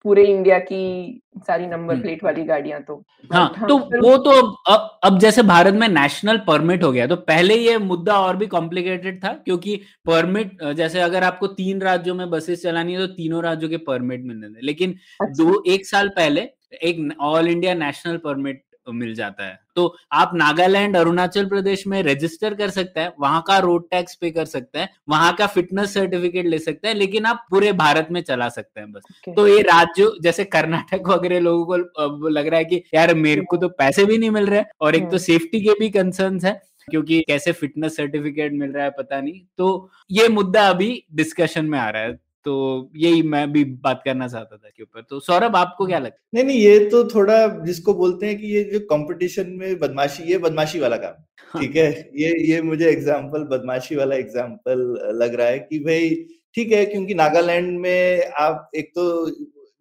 पूरे 0.05 0.24
इंडिया 0.25 0.58
की 0.60 1.22
सारी 1.38 1.67
नंबर 1.67 1.96
प्लेट 1.96 2.13
हम्म। 2.13 2.27
वाली 2.27 2.43
गाड़ियाँ 2.43 2.81
तो 2.81 2.96
हाँ, 3.31 3.53
हाँ 3.58 3.67
तो 3.67 3.77
वो 3.77 4.15
तो 4.17 4.31
अब, 4.67 5.00
अब 5.03 5.20
जैसे 5.20 5.43
भारत 5.43 5.74
में 5.74 5.88
नेशनल 5.88 6.38
परमिट 6.48 6.84
हो 6.84 6.91
गया 6.91 7.08
तो 7.08 7.15
पहले 7.24 7.55
ये 7.55 7.77
मुद्दा 7.77 8.20
और 8.20 8.38
भी 8.38 8.48
कॉम्प्लिकेटेड 8.48 9.24
था 9.24 9.34
क्योंकि 9.46 9.79
परमिट 10.05 10.63
जैसे 10.74 11.01
अगर 11.01 11.24
आपको 11.24 11.48
तीन 11.53 11.81
राज्यों 11.81 12.15
में 12.15 12.29
बसेस 12.29 12.63
चलानी 12.63 12.93
है 12.93 13.00
तो 13.00 13.13
तीनों 13.13 13.43
राज्यों 13.43 13.70
के 13.70 13.77
परमिट 13.84 14.24
मिलने 14.24 14.50
थे 14.50 14.65
लेकिन 14.65 14.96
अच्छा। 15.22 15.43
दो 15.43 15.63
एक 15.67 15.86
साल 15.86 16.10
पहले 16.10 16.50
एक 16.84 17.08
ऑल 17.22 17.48
इंडिया 17.48 17.74
नेशनल 17.75 18.17
परमिट 18.17 18.63
मिल 18.94 19.14
जाता 19.16 19.46
है 19.46 19.60
तो 19.76 19.86
आप 20.14 20.32
नागालैंड 20.36 20.96
अरुणाचल 20.98 21.46
प्रदेश 21.46 21.86
में 21.88 22.02
रजिस्टर 22.04 22.54
कर 22.54 22.70
सकते 22.70 23.00
हैं 23.00 23.12
वहाँ 23.20 23.44
का 23.48 23.58
रोड 23.60 23.90
टैक्स 23.92 24.16
पे 24.16 24.32
कर 24.32 24.46
सकते 24.46 24.80
हैं 24.80 24.90
वहाँ 25.10 25.34
का 25.36 25.48
फिटनेस 25.50 25.94
सर्टिफिकेट 25.94 26.46
ले 26.46 26.60
सकते 26.60 26.88
हैं 26.88 26.96
लेकिन 26.96 27.26
आप 27.26 27.46
पूरे 27.52 27.72
भारत 27.76 28.08
में 28.12 28.22
चला 28.22 28.50
सकते 28.50 28.80
हैं 28.80 28.92
बस 28.92 29.02
okay. 29.04 29.36
तो 29.36 29.48
ये 29.48 29.62
राज्य 29.64 30.12
जैसे 30.22 30.44
कर्नाटक 30.48 31.08
वगैरह 31.08 31.40
लोगों 31.42 31.78
को 31.78 32.28
लग 32.30 32.48
रहा 32.48 32.58
है 32.58 32.66
कि 32.66 32.84
यार 32.96 33.14
मेरे 33.18 33.42
को 33.44 33.58
तो 33.58 33.70
पैसे 33.76 34.06
भी 34.06 34.18
नहीं 34.18 34.30
मिल 34.32 34.46
रहे 34.48 34.64
और 34.82 34.96
एक 34.96 35.10
तो 35.12 35.18
सेफ्टी 35.20 35.58
हम्म। 35.60 35.68
के 35.68 35.80
भी 35.80 35.90
कंसर्न 35.92 36.40
है 36.44 36.60
क्योंकि 36.88 37.22
कैसे 37.28 37.52
फिटनेस 37.54 37.96
सर्टिफिकेट 37.98 38.54
मिल 38.54 38.72
रहा 38.72 38.84
है 38.84 38.92
पता 38.98 39.22
नहीं 39.22 39.42
तो 39.58 39.90
ये 40.12 40.28
मुद्दा 40.30 40.68
अभी 40.70 40.92
डिस्कशन 41.14 41.66
में 41.66 41.80
आ 41.80 41.90
रहा 41.90 42.02
है 42.02 42.20
तो 42.46 42.92
यही 42.96 43.22
मैं 43.24 43.52
भी 43.52 43.64
बात 43.84 44.02
करना 44.06 44.28
चाहता 44.28 44.58
था 44.58 44.70
के 44.70 44.84
ऊपर। 44.84 45.02
तो 45.02 45.20
सौरभ 45.20 45.56
आपको 45.56 45.86
क्या 45.88 46.00
लगता 46.00 46.16
है? 46.16 46.30
नहीं 46.34 46.44
नहीं 46.46 46.60
ये 46.60 46.90
तो 46.90 47.04
थोड़ा 47.10 47.48
जिसको 47.66 47.94
बोलते 47.94 48.26
हैं 48.26 48.38
कि 48.38 48.48
ये 48.48 48.64
जो 48.64 48.80
कंपटीशन 48.88 49.50
में 49.52 49.80
बदमाशी 49.80 50.24
ये 50.24 50.38
बदमाशी 50.38 50.80
वाला 50.80 50.98
काम। 50.98 51.24
हाँ। 51.38 51.62
ठीक 51.62 51.76
है? 51.76 51.90
ये 52.16 52.34
ये 52.52 52.62
मुझे 52.62 52.90
एग्जांपल 52.90 53.44
बदमाशी 53.48 53.96
वाला 53.96 54.16
एग्जांपल 54.16 54.80
लग 55.16 55.36
रहा 55.36 55.48
है 55.48 55.60
कि 55.60 55.80
भाई 55.80 56.10
ठीक 56.56 56.72
है 56.72 56.86
क्योंकि 56.86 57.14
नागालैंड 57.14 57.80
में 57.80 58.32
आप 58.40 58.72
एक 58.76 58.92
तो 58.96 59.04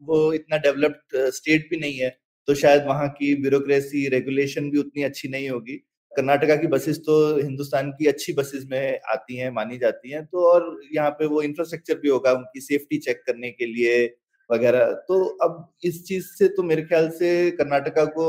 वो 0.03 0.33
इतना 0.33 0.57
डेवलप्ड 0.57 1.17
स्टेट 1.35 1.69
भी 1.71 1.77
नहीं 1.77 1.99
है 1.99 2.17
तो 2.49 2.55
शायद 2.55 2.85
वहाँ 2.87 3.09
की 3.09 3.35
ब्यूरोक्रेसी 3.35 4.09
रेगुलेशन 4.09 4.71
भी 4.71 4.79
उतनी 4.79 5.03
अच्छी 5.03 5.29
नहीं 5.29 5.49
होगी। 5.51 5.83
कर्नाटका 6.17 6.57
की 6.57 6.67
बसेस 6.67 6.99
तो 6.99 7.37
हिंदुस्तान 7.37 7.91
की 7.91 8.07
अच्छी 8.07 8.33
बसेस 8.33 8.67
में 8.71 9.01
आती 9.13 9.37
हैं 9.37 9.51
मानी 9.51 9.79
जाती 9.79 10.11
हैं 10.11 10.25
तो 10.27 10.45
और 10.47 10.81
यहाँ 10.95 11.11
पे 11.11 11.27
वो 11.27 11.43
इंफ्रास्ट्रक्चर 11.43 11.95
भी 11.95 12.09
होगा 12.09 12.33
उनकी 12.33 12.61
सेफ्टी 12.61 12.99
चेक 12.99 13.23
करने 13.27 13.51
के 13.51 13.67
लिए 13.67 14.15
वगैरह। 14.51 14.85
तो 15.09 15.25
अब 15.25 15.73
इस 15.85 16.05
चीज़ 16.05 16.27
से 16.27 16.49
तो 16.49 16.63
मेरे 16.63 16.83
ख्याल 16.83 17.09
से 17.11 17.51
कर्नाटका 17.51 18.05
को 18.05 18.25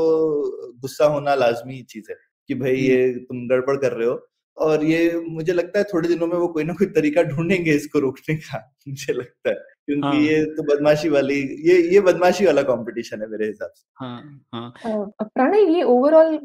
गुस्सा 0.80 1.04
होना 1.06 1.34
लाजमी 1.34 1.82
चीज़ 1.82 2.04
है 2.10 2.16
कि 2.48 2.54
भाई 2.54 2.70
हम्म। 2.70 2.80
ये 2.80 3.12
तुम 3.12 3.48
गड़बड़ 3.48 3.76
कर 3.76 3.92
रहे 3.92 4.08
हो। 4.08 4.28
और 4.56 4.84
ये 4.84 5.20
मुझे 5.28 5.52
लगता 5.52 5.78
है 5.78 5.84
थोड़े 5.84 6.08
दिनों 6.08 6.26
में 6.26 6.36
वो 6.36 6.48
कोई 6.48 6.64
ना 6.64 6.72
कोई 6.72 6.86
तरीका 6.86 7.22
ढूंढेंगे 7.22 7.72
इसको 7.72 7.98
रोकने 7.98 8.36
का 8.36 8.74
मुझे 8.88 9.12
लगता 9.12 9.50
है। 9.50 9.56
क्योंकि 9.88 10.06
हाँ. 10.06 10.14
ये 10.16 10.44
तो 10.46 10.62
बदमाशी 10.64 11.08
वाली 11.08 11.34
ये 11.68 11.76
ये 11.94 12.00
बदमाशी 12.00 12.46
वाला 12.46 12.62
कंपटीशन 12.62 13.22
है 13.22 13.28
मेरे 13.28 13.46
हिसाब 13.46 13.70
से 13.70 13.84
हाँ 13.96 14.42
हाँ 14.54 15.06
प्रणय 15.22 15.64
ये 15.74 15.82
ओवरऑल 15.84 16.38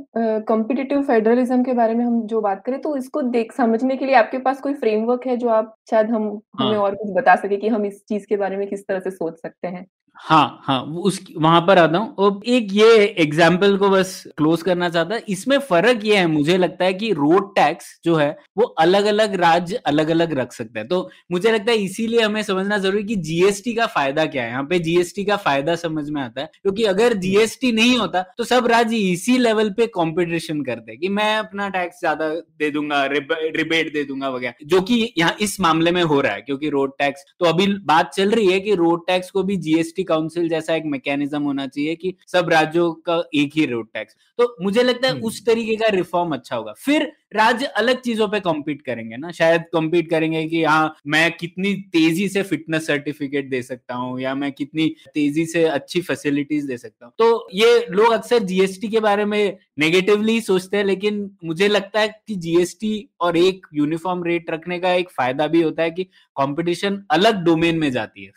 कॉम्पिटिटिव 0.47 1.02
फेडरलिज्म 1.04 1.63
के 1.63 1.73
बारे 1.73 1.93
में 1.93 2.04
हम 2.06 2.21
जो 2.28 2.41
बात 2.41 2.63
करें 2.65 2.80
तो 2.82 2.95
इसको 2.97 3.21
देख 3.30 3.54
समझने 3.54 3.97
के 3.97 4.06
लिए 4.06 4.15
आपके 4.15 4.38
पास 4.39 4.62
कोई 4.62 4.73
फ्रेमवर्क 4.76 5.28
है 5.28 5.38
जो 5.38 5.50
आप 5.50 5.76
शायद 5.89 6.10
हम 6.12 6.28
हाँ. 6.56 6.67
हमें 6.67 6.78
और 6.78 6.95
कुछ 6.95 7.13
बता 7.17 7.36
सके 7.36 7.58
कि 7.58 7.67
हम 7.67 7.86
इस 7.86 8.04
चीज़ 8.10 8.26
के 8.28 8.38
बारे 8.38 8.58
में 8.58 8.67
किस 8.67 8.88
तरह 8.88 9.00
से 9.00 9.12
सोच 9.12 9.39
सकते 9.39 9.67
हैं 9.67 9.86
हाँ 10.19 10.62
हाँ 10.63 10.82
उस, 10.82 11.19
वहाँ 11.38 11.62
पर 11.62 11.77
आता 11.77 11.97
हूँ। 11.97 12.13
और 12.15 12.39
एक 12.47 12.67
ये 12.73 13.06
एग्ज़ाम्पल 13.19 13.75
को 13.77 13.89
बस 13.89 14.12
क्लोज 14.38 14.62
करना 14.62 14.89
चाहता 14.89 15.15
है। 15.15 15.23
इसमें 15.30 15.58
फ़र्क 15.60 16.06
ये 16.06 16.15
है, 16.17 16.25
मुझे 16.27 16.58
लगता 16.58 16.86
है 16.86 16.93
कि 16.93 17.12
रोड 17.13 17.53
टैक्स 17.56 17.99
जो 18.06 18.15
है, 18.15 18.30
वो 18.58 18.63
अलग 18.80 19.06
अलग 19.06 19.36
राज्य 19.36 19.82
अलग 19.88 20.10
अलग 20.10 20.34
रख 20.39 20.53
सकते 20.53 20.80
हैं। 20.80 20.88
तो 20.88 21.10
मुझे 21.32 21.51
लगता 21.51 21.71
है 21.71 21.77
इसीलिए 21.80 22.21
हमें 22.21 22.41
समझना 22.43 22.77
ज़रूरी 22.77 23.03
कि 23.03 23.15
जीएसटी 23.17 23.73
का 23.73 23.86
फ़ायदा 23.88 24.25
क्या 24.25 24.43
है। 24.43 24.49
यहाँ 24.49 24.63
पे 24.63 24.80
जीएसटी 24.80 25.25
का 25.25 25.36
फ़ायदा 25.38 25.75
समझ 25.77 26.10
में 26.10 26.21
आता 26.21 26.41
है, 26.41 26.49
क्योंकि 26.53 26.84
अगर 26.86 27.13
जीएसटी 27.17 27.71
नहीं 27.71 27.97
होता 27.97 28.21
तो 28.38 28.43
सब 28.45 28.67
राज्य 28.67 28.97
इसी 29.12 29.38
लेवल 29.38 29.69
पे 29.69 29.88
कॉम्पिटिशन 29.89 30.62
करते 30.63 30.95
कि 30.97 31.10
मैं 31.10 31.38
अपना 31.38 31.69
टैक्स 31.69 31.99
ज़्यादा 31.99 32.30
दे 32.30 32.71
दूँगा 32.71 33.06
रिबेट 33.06 33.93
दे 33.93 34.03
दूँगा 34.03 34.30
वगैरह, 34.30 34.53
जो 34.63 34.82
कि 34.82 35.13
यहाँ 35.17 35.36
इस 35.41 35.60
मामले 35.62 35.91
में 35.91 36.01
हो 36.03 36.19
रहा 36.21 36.34
है, 36.34 36.41
क्योंकि 36.41 36.69
रोड 36.69 36.91
टैक्स 36.99 37.25
तो 37.39 37.45
अभी 37.45 37.67
बात 37.86 38.12
चल 38.15 38.32
रही 38.32 38.47
है 38.47 38.60
कि 38.60 38.75
रोड 38.75 39.06
टैक्स 39.08 39.32
को 39.32 39.43
भी 39.43 39.58
जीएसटी 39.60 40.03
काउंसिल 40.08 40.50
जैसा 40.50 40.76
एक 40.76 40.84
मैकेनिज्म 40.86 41.41
होना 41.43 41.67
चाहिए 41.67 41.96
कि 41.96 42.13
सब 42.28 42.50
राज्यों 42.50 42.91
का 43.06 43.22
एक 43.36 43.52
ही 43.56 43.65
रोड 43.65 43.88
टैक्स 43.93 44.15
तो 44.39 44.56
मुझे 44.62 44.84
लगता 44.84 45.08
है 45.08 45.13
हम्म। 45.13 45.24
उस 45.24 45.46
तरीके 45.46 45.76
का 45.76 45.88
रिफॉर्म 45.89 46.34
अच्छा 46.34 46.56
होगा। 46.56 46.74
फिर 46.78 47.12
राज्य 47.36 47.65
अलग 47.78 48.00
चीज़ों 48.02 48.28
पे 48.28 48.39
कॉम्पीट 48.39 48.82
करेंगे 48.82 49.17
ना। 49.17 49.32
शायद 49.32 49.63
कॉम्पीट 49.72 50.10
करेंगे 50.10 50.46
कि 50.48 50.63
हाँ 50.63 50.96
मैं 51.08 51.32
कितनी 51.32 51.74
तेज़ी 51.93 52.28
से 52.30 52.43
फिटनेस 52.43 52.86
सर्टिफिकेट 52.88 53.50
दे 53.50 53.62
सकता 53.62 53.96
हूँ 53.96 54.20
या 54.22 54.36
मैं 54.36 54.52
कितनी 54.52 54.88
तेज़ी 55.13 55.46
से 55.46 55.63
अच्छी 55.65 56.02
फैसिलिटीज़ 56.02 56.67
दे 56.67 56.78
सकता 56.78 57.06
हूँ। 57.06 57.13
तो 57.17 57.48
ये 57.54 57.86
लोग 57.89 58.13
अक्सर 58.13 58.43
जीएसटी 58.43 58.88
के 58.88 59.00
बारे 59.00 59.26
में 59.26 59.58
नेगेटिवली 59.80 60.39
सोचते 60.41 60.78
हैं 60.78 60.84
लेकिन 60.86 61.30
मुझे 61.43 61.67
लगता 61.67 62.00
है 62.00 62.08
कि 62.28 62.36
जीएसटी 62.38 63.08
और 63.22 63.38
एक 63.38 63.67
यूनिफॉर्म 63.74 64.24
रेट 64.24 64.50
रखने 64.50 64.80
का 64.80 64.93
एक 64.93 65.10
फ़ायदा 65.12 65.48
भी 65.48 65.62
होता 65.62 65.84
है 65.84 65.91
कि 65.91 66.08
कॉम्पिटिशन 66.36 67.04
अलग 67.12 67.43
डोमेन 67.43 67.78
में 67.78 67.91
जाती 67.91 68.26
है। 68.26 68.32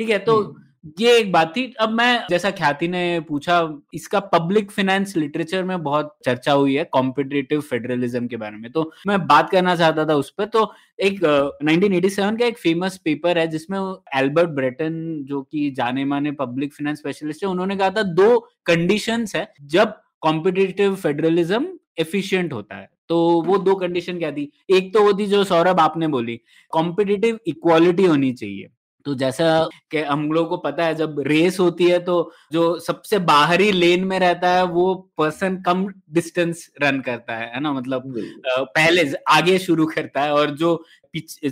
ठीक 0.00 0.10
है 0.10 0.18
तो 0.18 0.36
हम्म। 0.38 0.62
ये 0.84 1.18
एक 1.18 1.32
बात 1.32 1.56
थी। 1.56 1.74
अब 1.80 1.88
मैं 1.88 2.26
जैसा 2.30 2.50
ख्याति 2.50 2.88
ने 2.88 3.20
पूछा 3.20 3.82
इसका 3.94 4.20
पब्लिक 4.20 4.70
फाइनेंस 4.70 5.16
लिटरेचर 5.16 5.64
में 5.64 5.82
बहुत 5.82 6.16
चर्चा 6.24 6.52
हुई 6.52 6.74
है 6.74 6.84
कॉम्पिटेटिव 6.84 7.60
फेडरलिज्म 7.60 8.26
के 8.26 8.36
बारे 8.36 8.56
में। 8.56 8.72
तो 8.72 8.92
मैं 9.06 9.26
बात 9.26 9.50
करना 9.50 9.76
चाहता 9.76 10.04
था 10.04 10.14
उस 10.14 10.30
पर। 10.30 10.44
तो 10.44 10.72
एक 11.00 11.20
uh, 11.20 11.68
1987 11.68 12.38
का 12.38 12.46
एक 12.46 12.58
फ़ेमस 12.58 12.96
पेपर 12.96 13.38
है 13.38 13.46
जिसमें 13.46 13.78
एल्बर्ट 14.14 14.50
ब्रेटन 14.50 15.24
जो 15.24 15.42
कि 15.42 15.70
जाने 15.70 16.04
माने 16.04 16.32
पब्लिक 16.32 16.72
फाइनेंस 16.72 16.98
स्पेशलिस्ट 16.98 17.44
है 17.44 17.48
उन्होंने 17.50 17.76
कहा 17.76 17.90
था 17.90 18.02
दो 18.02 18.38
कंडीशंस 18.66 19.36
है 19.36 19.52
जब 19.62 19.94
कॉम्पिटेटिव 20.20 20.94
फेडरलिज्म 20.94 21.78
एफिशिएंट 21.98 22.52
होता 22.52 22.76
है। 22.76 22.90
तो 23.08 23.42
वो 23.46 23.58
दो 23.58 23.74
कंडीशन 23.74 24.18
क्या 24.18 24.32
थी? 24.32 24.52
एक 24.70 24.94
तो 24.94 25.02
वो 25.02 25.12
थी 25.18 25.26
जो 25.26 25.44
सौरभ 25.44 25.80
आपने 25.80 26.08
बोली 26.08 26.40
कॉम्पिटेटिव 26.70 27.38
इक्वालिटी 27.46 28.04
होनी 28.04 28.32
चाहिए। 28.32 28.68
तो 29.04 29.14
जैसा 29.14 29.68
कि 29.90 29.98
हम 29.98 30.32
लोगों 30.32 30.48
को 30.50 30.56
पता 30.56 30.84
है 30.84 30.94
जब 30.94 31.20
रेस 31.20 31.60
होती 31.60 31.84
है 31.84 31.98
तो 31.98 32.32
जो 32.52 32.78
सबसे 32.78 33.18
बाहरी 33.18 33.72
लेन 33.72 34.04
में 34.04 34.18
रहता 34.18 34.50
है 34.50 34.64
वो 34.64 34.94
पर्सन 35.18 35.62
कम 35.62 35.86
डिस्टेंस 36.10 36.70
रन 36.82 37.00
करता 37.00 37.36
है 37.36 37.54
है 37.54 37.60
ना? 37.60 37.72
मतलब 37.72 38.14
पहले 38.58 39.12
आगे 39.28 39.58
शुरू 39.58 39.86
करता 39.86 40.22
है 40.22 40.32
और 40.32 40.50
जो 40.50 40.84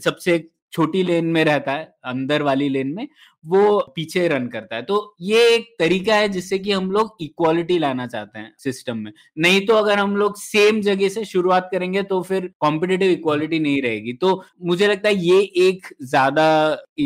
सबसे 0.05 0.49
छोटी 0.73 1.03
लेन 1.03 1.27
में 1.27 1.45
रहता 1.45 1.73
है, 1.73 1.93
अंदर 2.05 2.43
वाली 2.43 2.69
लेन 2.69 2.89
में, 2.89 3.07
वो 3.45 3.79
पीछे 3.97 4.27
रन 4.29 4.47
करता 4.49 4.77
है। 4.77 4.83
तो 4.83 5.15
ये 5.23 5.43
एक 5.49 5.67
तरीका 5.79 6.15
है 6.15 6.29
जिससे 6.29 6.59
कि 6.59 6.73
हम 6.73 6.91
लोग 6.93 7.17
इक्वालिटी 7.21 7.79
लाना 7.79 8.07
चाहते 8.07 8.39
हैं 8.39 8.53
सिस्टम 8.59 8.97
में। 8.97 9.13
नहीं 9.39 9.61
तो 9.67 9.75
अगर 9.75 9.99
हम 9.99 10.17
लोग 10.17 10.37
सेम 10.39 10.81
जगह 10.83 11.09
से 11.09 11.25
शुरुआत 11.25 11.69
करेंगे 11.73 12.03
तो 12.05 12.21
फिर 12.23 12.51
कॉम्पिटेटिव 12.61 13.11
इक्वालिटी 13.11 13.59
नहीं 13.59 13.83
रहेगी। 13.83 14.13
तो 14.15 14.43
मुझे 14.63 14.87
लगता 14.87 15.09
है 15.09 15.15
ये 15.17 15.41
एक 15.61 15.87
ज़्यादा 16.05 16.47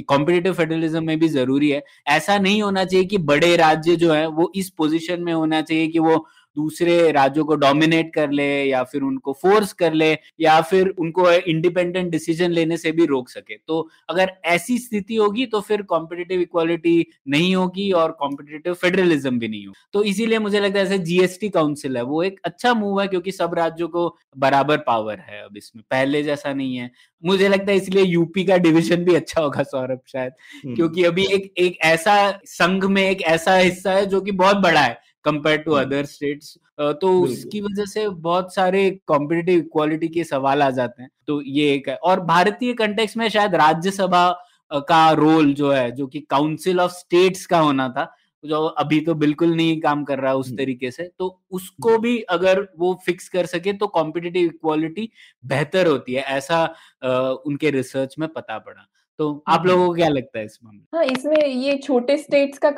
कॉम्पिटेटिव 0.05 0.53
फेडरलिज्म 0.55 1.05
में 1.05 1.19
भी 1.19 1.29
ज़रूरी 1.29 1.71
है। 1.71 1.83
ऐसा 2.09 2.39
नहीं 2.39 2.63
होना 2.63 2.85
चाहिए 2.85 3.05
कि 3.07 3.19
बड़े 3.27 3.55
राज्य 3.57 3.97
जो 3.97 4.13
है 4.13 4.27
वो 4.29 4.51
इस 4.57 4.71
पोजिशन 4.71 5.23
में 5.23 5.33
होना 5.33 5.61
चाहिए 5.63 5.87
कि 5.89 5.99
वो 5.99 6.27
दूसरे 6.57 7.11
राज्यों 7.13 7.45
को 7.45 7.55
डोमिनेट 7.57 8.13
कर 8.15 8.31
ले 8.31 8.47
या 8.65 8.83
फिर 8.85 9.03
उनको 9.03 9.33
फोर्स 9.33 9.73
कर 9.73 9.93
ले 9.95 10.13
या 10.41 10.61
फिर 10.61 10.89
उनको 10.99 11.31
इंडिपेंडेंट 11.33 12.11
डिसीज़न 12.11 12.51
लेने 12.51 12.77
से 12.77 12.93
भी 12.93 13.07
रोक 13.07 13.29
सके। 13.29 13.57
तो 13.69 13.89
अगर 14.09 14.33
ऐसी 14.45 14.79
स्थिति 14.79 15.17
होगी 15.17 15.47
तो 15.47 15.61
फिर 15.61 15.83
कॉम्पिटेटिव 15.83 16.41
इक्वालिटी 16.41 17.07
नहीं 17.29 17.55
होगी 17.57 17.91
और 17.93 18.13
कॉम्पिटेटिव 18.13 18.75
फेडरलिज्म 18.75 19.39
भी 19.39 19.49
नहीं 19.49 19.67
होगा। 19.67 19.87
तो 19.93 20.03
इसीलिए 20.03 20.39
मुझे 20.39 20.61
लगता 20.61 20.79
है 20.79 20.85
जैसे 20.85 20.99
जीएसटी 20.99 21.49
काउंसिल 21.49 21.97
है 21.97 22.03
वो 22.03 22.23
एक 22.23 22.41
अच्छा 22.45 22.75
मूव 22.75 23.01
है 23.01 23.07
क्योंकि 23.09 23.33
सब 23.33 23.55
राज्यों 23.55 23.89
को 23.89 24.17
बराबर 24.37 24.77
पावर 24.77 25.19
है 25.21 25.43
अब 25.45 25.57
इसमें। 25.57 25.83
पहले 25.91 26.23
जैसा 26.23 26.53
नहीं 26.53 26.77
है। 26.77 26.91
मुझे 27.25 27.49
लगता 27.49 27.71
है 27.73 27.77
इसलिए 27.77 28.05
यूपी 28.05 28.45
का 28.45 28.57
डिविजन 28.57 29.05
भी 29.05 29.15
अच्छा 29.15 29.41
होगा 29.41 29.63
सौरभ 29.63 30.01
शायद। 30.13 30.33
हम्म। 30.65 30.75
क्योंकि 30.75 31.05
अभी 31.05 31.27
एक 31.27 31.53
एक 31.59 31.79
ऐसा 31.85 32.17
संघ 32.47 32.85
में 32.85 33.03
एक 33.11 33.23
ऐसा 33.23 33.57
हिस्सा 33.57 33.93
है 33.93 34.07
जो 34.07 34.21
कि 34.21 34.33
बहुत 34.33 34.57
बड़ा 34.57 34.81
है। 34.81 34.99
Compare 35.27 35.59
to. 35.59 35.73
अदर 35.75 36.05
स्टेट्स 36.07 36.57
तो 36.79 36.91
बिल्कुल। 36.91 37.31
उसकी 37.31 37.61
वजह 37.61 37.85
से 37.85 38.09
बहुत 38.09 38.55
सारे 38.55 38.91
कॉम्पिटिटिव 39.07 39.59
इक्वालिटी 39.59 40.09
के 40.09 40.25
सवाल 40.25 40.63
आ 40.63 40.71
जाते 40.71 41.03
हैं 41.03 41.11
तो 41.27 41.41
ये 41.43 41.73
एक 41.75 41.89
है 41.89 41.97
और 42.05 42.21
भारतीय 42.27 42.73
कंटेक्स 42.75 43.17
में 43.17 43.29
शायद 43.29 43.55
राज्यसभा 43.55 44.29
का 44.89 45.11
रोल 45.15 45.53
जो 45.55 45.71
है 45.73 45.91
जो 45.93 46.07
कि 46.07 46.21
काउंसिल 46.31 46.81
ऑफ़ 46.81 46.93
स्टेट्स 46.93 47.47
का 47.47 47.59
होना 47.59 47.89
था 47.89 48.13
जो 48.45 48.57
अभी 48.81 49.01
तो 49.01 49.15
बिल्कुल 49.15 49.55
नहीं 49.57 49.81
काम 49.81 50.03
कर 50.05 50.19
रहा 50.19 50.31
है 50.31 50.37
उस। 50.37 50.51
तरीके 50.57 50.91
से 50.91 51.09
तो 51.19 51.29
उसको 51.51 51.97
भी 51.99 52.19
अगर 52.31 52.61
वो 52.79 52.93
फिक्स 53.07 53.29
कर 53.29 53.47
सके 53.47 53.73
तो 53.73 53.87
कॉम्पिटेटिव 53.87 54.47
इक्वालिटी 54.47 55.09
बेहतर 55.45 55.87
होती 55.87 56.15
है 56.15 56.23
ऐसा 56.23 56.63
अ, 57.03 57.09
उनके 57.47 57.71
रिसर्च 57.71 58.15
में 58.19 58.29
पता 58.29 58.59
पड़ा 58.59 58.87
तो 59.19 59.31
आप 59.49 59.59
हम्म। 59.61 59.69
लोगों 59.71 59.87
को 59.87 59.95
क्या 59.95 60.09
लगता 60.09 60.39
है 60.39 60.45
इस 60.45 60.59
मामले 60.65 60.97
हाँ 60.97 61.05
इसमें 61.05 61.47
ये 61.47 61.77
छोटे 61.79 62.17
स्टेट्स 62.19 62.59
का 62.59 62.71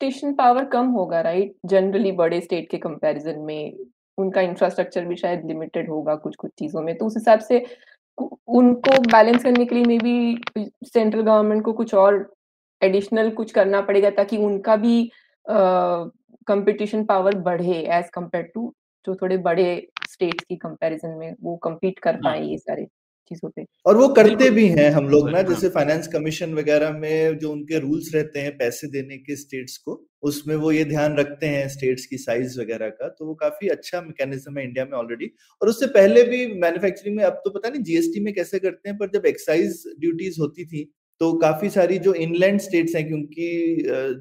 कंपटीशन 0.00 0.32
पावर 0.34 0.64
कम 0.64 0.86
होगा 0.86 1.20
राइट 1.20 1.54
जनरली 1.66 2.10
बड़े 2.12 2.40
स्टेट 2.40 2.68
के 2.70 2.78
कंपैरिजन 2.78 3.38
में 3.38 3.78
उनका 4.18 4.40
इंफ्रास्ट्रक्चर 4.40 5.04
भी 5.04 5.16
शायद 5.16 5.44
लिमिटेड 5.46 5.88
होगा 5.90 6.14
कुछ 6.16 6.36
कुछ 6.36 6.50
चीज़ों 6.58 6.82
में। 6.82 6.96
तो 6.98 7.06
उस 7.06 7.16
हिसाब 7.16 7.40
से 7.40 7.58
उनको 8.18 9.00
बैलेंस 9.02 9.42
करने 9.42 9.64
के 9.64 9.74
लिए 9.74 9.84
मे 9.84 9.98
बी 9.98 10.70
सेंट्रल 10.84 11.20
गवर्नमेंट 11.20 11.64
को 11.64 11.72
कुछ 11.72 11.94
और 11.94 12.30
एडिशनल 12.82 13.30
कुछ 13.30 13.50
करना 13.52 13.80
पड़ेगा 13.80 14.10
ताकि 14.10 14.36
उनका 14.36 14.76
भी 14.76 15.10
कंपटीशन 15.46 17.04
पावर 17.04 17.38
बढ़े 17.42 17.80
एज 17.98 18.10
कंपेयर 18.14 18.50
टू 18.54 18.72
जो 19.06 19.14
थोड़े 19.14 19.36
बड़े 19.38 19.66
स्टेट्स 20.08 20.44
की 20.44 20.56
कंपैरिजन 20.56 21.16
में 21.18 21.34
वो 21.42 21.56
कम्पीट 21.56 21.98
कर 21.98 22.14
हाँ। 22.14 22.20
पाए 22.24 22.42
ये 22.42 22.58
सारे। 22.58 22.86
चीज़ों 23.28 23.48
पे। 23.50 23.64
और 23.86 23.96
वो 23.96 24.08
करते 24.10 24.48
भी 24.50 24.66
हैं 24.68 24.90
हम 24.92 25.08
लोग 25.08 25.28
ना 25.30 25.36
हाँ। 25.38 25.42
जैसे 25.44 25.68
फाइनेंस 25.70 26.08
कमीशन 26.08 26.54
वगैरह 26.54 26.92
में 26.94 27.38
जो 27.38 27.50
उनके 27.52 27.78
रूल्स 27.78 28.10
रहते 28.14 28.40
हैं 28.40 28.56
पैसे 28.58 28.88
देने 28.88 29.16
के 29.18 29.36
स्टेट्स 29.36 29.76
को 29.78 30.00
उसमें 30.22 30.54
वो 30.56 30.72
ये 30.72 30.84
ध्यान 30.84 31.16
रखते 31.16 31.46
हैं 31.46 31.66
स्टेट्स 31.68 32.06
की 32.06 32.18
साइज़ 32.18 32.60
वगैरह 32.60 32.88
का 32.92 33.08
तो 33.10 33.26
वो 33.26 33.34
काफ़ी 33.36 33.68
अच्छा 33.68 34.00
मैकेनिज्म 34.02 34.58
है 34.58 34.64
इंडिया 34.64 34.84
में 34.84 34.92
ऑलरेडी 34.98 35.30
और 35.62 35.68
उससे 35.68 35.86
पहले 35.92 36.22
भी 36.24 36.46
मैन्युफैक्चरिंग 36.60 37.16
में 37.16 37.24
अब 37.24 37.40
तो 37.44 37.50
पता 37.50 37.68
नहीं 37.68 37.82
जीएसटी 37.82 38.20
में 38.20 38.32
कैसे 38.34 38.58
करते 38.58 38.88
हैं 38.88 38.98
पर 38.98 39.10
जब 39.14 39.26
एक्साइज 39.26 39.82
ड्यूटीज़ 40.00 40.40
होती 40.40 40.64
थी 40.66 40.84
तो 41.20 41.32
काफ़ी 41.38 41.68
सारी 41.70 41.98
जो 41.98 42.12
इनलैंड 42.16 42.60
स्टेट्स 42.60 42.94
हैं 42.96 43.06
क्योंकि 43.06 43.46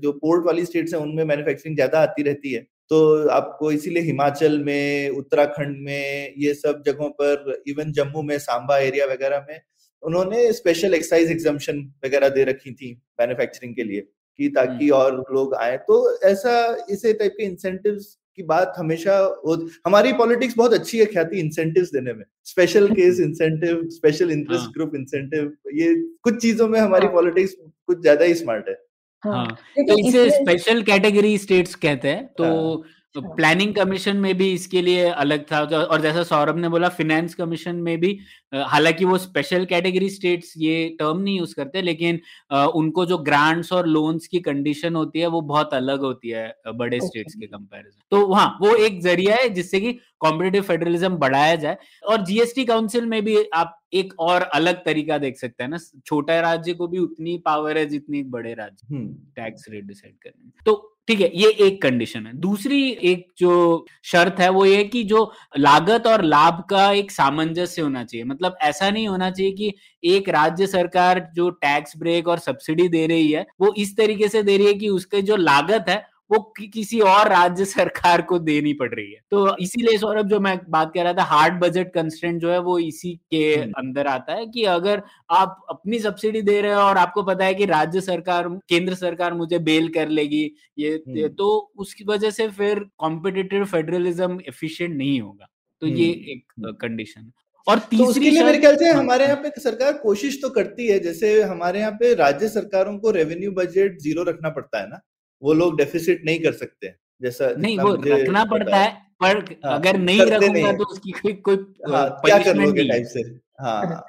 जो 0.03 0.11
पोर्ट 0.19 0.45
वाली 0.45 0.65
स्टेट्स 0.65 0.93
हैं 0.93 1.01
उनमें 1.01 1.23
मैन्युफैक्चरिंग 1.25 1.75
ज़्यादा 1.75 1.99
आती 2.01 2.23
रहती 2.23 2.53
है। 2.53 2.65
तो 2.91 3.27
आपको 3.29 3.71
इसीलिए 3.71 4.03
हिमाचल 4.03 4.59
में 4.59 5.09
उत्तराखंड 5.09 5.77
में 5.85 6.33
ये 6.37 6.53
सब 6.53 6.83
जगहों 6.85 7.09
पर 7.21 7.63
इवन 7.67 7.91
जम्मू 7.91 8.21
में 8.21 8.37
सांबा 8.39 8.77
एरिया 8.79 9.05
वगैरह 9.05 9.45
में 9.49 9.59
उन्होंने 10.03 10.51
स्पेशल 10.53 10.93
एक्साइज 10.93 11.31
एग्जामेशन 11.31 11.79
वगैरह 12.05 12.29
दे 12.29 12.43
रखी 12.43 12.71
थी 12.73 12.93
मैन्युफैक्चरिंग 13.19 13.75
के 13.75 13.83
लिए 13.83 14.01
कि 14.39 14.49
ताकि 14.49 14.89
और 14.89 15.15
लोग 15.33 15.53
आए। 15.55 15.77
तो 15.77 16.17
ऐसा 16.23 16.53
इसे 16.89 17.13
टाइप 17.13 17.33
के 17.37 17.43
इंसेंटिव्स 17.43 18.17
की 18.37 18.43
बात 18.43 18.73
हमेशा 18.77 19.17
हो 19.45 19.55
हमारी 19.85 20.11
पॉलिटिक्स 20.13 20.57
बहुत 20.57 20.73
अच्छी 20.73 20.99
है 20.99 21.05
ख्याति 21.05 21.39
इंसेंटिव्स 21.39 21.91
देने 21.93 22.13
में। 22.13 22.23
Special 22.45 22.87
case 22.91 23.19
incentive 23.19 23.81
special 23.91 24.31
interest 24.31 24.63
हाँ। 24.63 24.71
ग्रुप 24.73 24.95
इंसेंटिव 24.95 25.51
ये 25.75 25.93
कुछ 26.23 26.41
चीज़ों 26.41 26.67
में 26.67 26.79
हमारी 26.79 27.05
हाँ। 27.05 27.13
पॉलिटिक्स 27.13 27.55
कुछ 27.87 28.01
ज़्यादा 28.01 28.25
ही 28.25 28.33
स्मार्ट 28.35 28.69
है। 28.69 28.75
हाँ 29.23 29.33
हाँ 29.35 29.47
तो 29.87 29.97
इसे 29.99 30.29
स्पेशल 30.29 30.81
कैटेगरी 30.83 31.37
स्टेट्स 31.37 31.75
कहते 31.75 32.09
हैं 32.09 32.25
तो 32.37 32.43
हाँ। 32.43 32.93
प्लानिंग 33.21 33.75
कमीशन 33.75 34.17
में 34.17 34.37
भी 34.37 34.53
इसके 34.53 34.81
लिए 34.81 35.03
अलग 35.03 35.45
था। 35.51 35.65
जो- 35.65 35.85
और 35.85 36.01
जैसा 36.01 36.23
सौरभ 36.23 36.57
ने 36.57 36.69
बोला 36.69 36.89
फिनेंस 36.89 37.35
कमीशन 37.35 37.75
में 37.75 37.99
भी 37.99 38.19
हालाँकि 38.55 39.05
वो 39.05 39.17
स्पेशल 39.17 39.65
कैटेगरी 39.65 40.09
स्टेट्स 40.09 40.53
ये 40.57 40.95
टर्म 40.99 41.17
नहीं 41.17 41.39
यूज़ 41.39 41.55
करते 41.55 41.81
लेकिन 41.81 42.19
उनको 42.55 43.05
जो 43.05 43.17
ग्रांट्स 43.17 43.73
और 43.73 43.87
लोन्स 43.87 44.27
की 44.27 44.39
कंडीशन 44.39 44.95
होती 44.95 45.19
है 45.19 45.27
वो 45.27 45.41
बहुत 45.41 45.73
अलग 45.73 45.99
होती 45.99 46.29
है 46.29 46.55
बड़े 46.75 46.99
स्टेट्स 46.99 47.33
के 47.35 47.47
कंपैरिजन 47.47 48.01
तो 48.11 48.33
हाँ 48.33 48.57
वो 48.61 48.75
एक 48.75 49.01
ज़रिया 49.01 49.35
है 49.35 49.49
जिससे 49.49 49.79
कि 49.79 49.99
कॉम्पिटेटिव 50.19 50.63
फेडरलिज्म 50.63 51.09
बढ़ाया 51.09 51.55
जाए। 51.55 51.77
और 52.09 52.25
जीएसटी 52.25 52.65
काउंसिल 52.65 53.05
में 53.05 53.25
भी 53.25 53.43
आप 53.53 53.79
एक 53.93 54.13
और 54.19 54.41
अलग 54.41 54.85
तरीका 54.85 55.17
देख 55.17 55.37
सकते 55.37 55.63
हैं 55.63 55.69
ना 55.69 55.77
छोटा 56.05 56.41
राज्य 56.41 56.73
को 56.73 56.87
भी 56.87 56.97
उतनी 56.97 57.37
पावर 57.37 57.77
है 57.77 57.85
जितनी 57.85 58.19
एक 58.19 58.31
बड़े 58.31 58.53
राज्य। 58.53 58.87
टैक्स 59.35 59.65
रेट 59.69 59.83
डिसाइड 59.83 60.15
करने 60.23 60.51
तो 60.65 60.96
ठीक 61.07 61.21
है, 61.21 61.29
ये 61.35 61.49
एक 61.61 61.81
कंडीशन 61.81 62.25
है। 62.25 62.31
दूसरी 62.37 62.79
एक 63.03 63.27
जो 63.37 63.85
शर्त 64.03 64.39
है 64.39 64.49
वो 64.49 64.65
ये 64.65 64.83
कि 64.85 65.03
जो 65.03 65.31
लागत 65.57 66.07
और 66.07 66.23
लाभ 66.23 66.63
का 66.69 66.91
एक 66.91 67.11
सामंजस्य 67.11 67.81
होना 67.81 68.03
चाहिए। 68.03 68.23
मतलब 68.25 68.57
ऐसा 68.61 68.89
नहीं 68.89 69.07
होना 69.07 69.29
चाहिए 69.31 69.51
कि 69.51 69.73
एक 70.07 70.29
राज्य 70.29 70.67
सरकार 70.67 71.19
जो 71.35 71.49
टैक्स 71.51 71.97
ब्रेक 71.97 72.27
और 72.27 72.39
सब्सिडी 72.39 72.87
दे 72.87 73.05
रही 73.07 73.31
है, 73.31 73.45
वो 73.61 73.73
इस 73.77 73.95
तरीके 73.97 74.27
से 74.27 74.43
दे 74.43 74.57
रही 74.57 74.67
है 74.67 74.73
कि 74.73 74.89
उसके 74.89 75.21
जो 75.21 75.35
लागत 75.35 75.85
है 75.89 76.05
वो 76.31 76.53
कि, 76.57 76.67
किसी 76.67 76.99
और 76.99 77.29
राज्य 77.29 77.65
सरकार 77.65 78.21
को 78.21 78.39
देनी 78.39 78.73
पड़ 78.73 78.93
रही 78.95 79.11
है। 79.11 79.19
तो 79.31 79.57
इसीलिए 79.57 79.97
सौरभ 79.97 80.27
जो 80.27 80.39
मैं 80.39 80.59
बात 80.69 80.91
कर 80.93 81.03
रहा 81.03 81.13
था 81.13 81.23
हार्ड 81.23 81.59
बजट 81.59 81.93
कंस्टेंट 81.93 82.41
जो 82.41 82.51
है 82.51 82.59
वो 82.59 82.79
इसी 82.79 83.19
के 83.31 83.55
हम्म। 83.55 83.71
अंदर 83.77 84.07
आता 84.07 84.33
है 84.33 84.45
कि 84.45 84.63
अगर 84.63 85.01
आप 85.31 85.65
अपनी 85.69 85.99
सब्सिडी 85.99 86.41
दे 86.41 86.61
रहे 86.61 86.73
हो 86.73 86.79
और 86.79 86.97
आपको 86.97 87.23
पता 87.23 87.45
है 87.45 87.53
कि 87.53 87.65
राज्य 87.65 88.01
सरकार 88.01 88.49
केंद्र 88.69 88.95
सरकार 88.95 89.33
मुझे 89.33 89.59
बेल 89.59 89.87
कर 89.89 90.09
लेगी 90.09 90.51
ये, 90.79 91.03
हम्म। 91.07 91.27
तो 91.27 91.71
उसकी 91.77 92.03
वजह 92.03 92.29
से 92.29 92.47
फिर 92.47 92.85
कॉम्पिटिटिव 92.97 93.65
फेडरलिज्म 93.65 94.39
एफिशिएंट 94.47 94.97
नहीं 94.97 95.21
होगा। 95.21 95.47
तो 95.81 95.87
ये 95.87 96.11
हम्म। 96.11 96.69
एक 96.69 96.77
कंडीशन 96.81 97.21
है। 97.21 97.31
और 97.67 97.79
तो 97.79 98.05
उसके 98.05 98.19
तीसरी 98.19 98.29
लिए 98.29 98.43
मेरे 98.43 98.59
ख्याल 98.59 98.75
से 98.75 98.85
हाँ, 98.85 98.99
हमारे 98.99 99.25
हाँ, 99.25 99.35
यहाँ 99.35 99.49
पे 99.49 99.61
सरकार 99.61 99.93
कोशिश 99.93 100.39
तो 100.41 100.49
करती 100.49 100.87
है 100.87 100.99
जैसे 100.99 101.41
हमारे 101.41 101.79
यहाँ 101.79 101.91
पे 101.91 102.13
राज्य 102.13 102.49
सरकारों 102.49 102.97
को 102.97 103.11
रेवेन्यू 103.11 103.51
बजट 103.51 103.97
ज़ीरो 103.99 104.23
रखना 104.23 104.49
पड़ता 104.49 104.79
है 104.79 104.89
ना? 104.89 104.99
वो 105.41 105.53
लोग 105.53 105.77
डेफिसिट 105.77 106.21
नहीं 106.25 106.39
कर 106.39 106.51
सकते 106.51 106.93
जैसा 107.21 107.49
नहीं 107.57 107.79
वो 107.79 107.95
रखना 107.95 108.45
पड़ता 108.45 108.77
है। 108.77 108.91
पर 109.23 109.37
हाँ, 109.65 109.79
अगर 109.79 109.97
नहीं 109.97 110.21
रखूँगा 110.21 110.71
तो 110.71 110.83
उसकी 110.83 111.11
कोई 111.11 111.33
कोई 111.33 111.55
हाँ 111.91 112.21
क्या 112.25 112.37
कर 112.37 112.55
लोगे 112.55 112.87
टाइप 112.89 113.05
से? 113.05 113.21
हाँ 113.61 114.05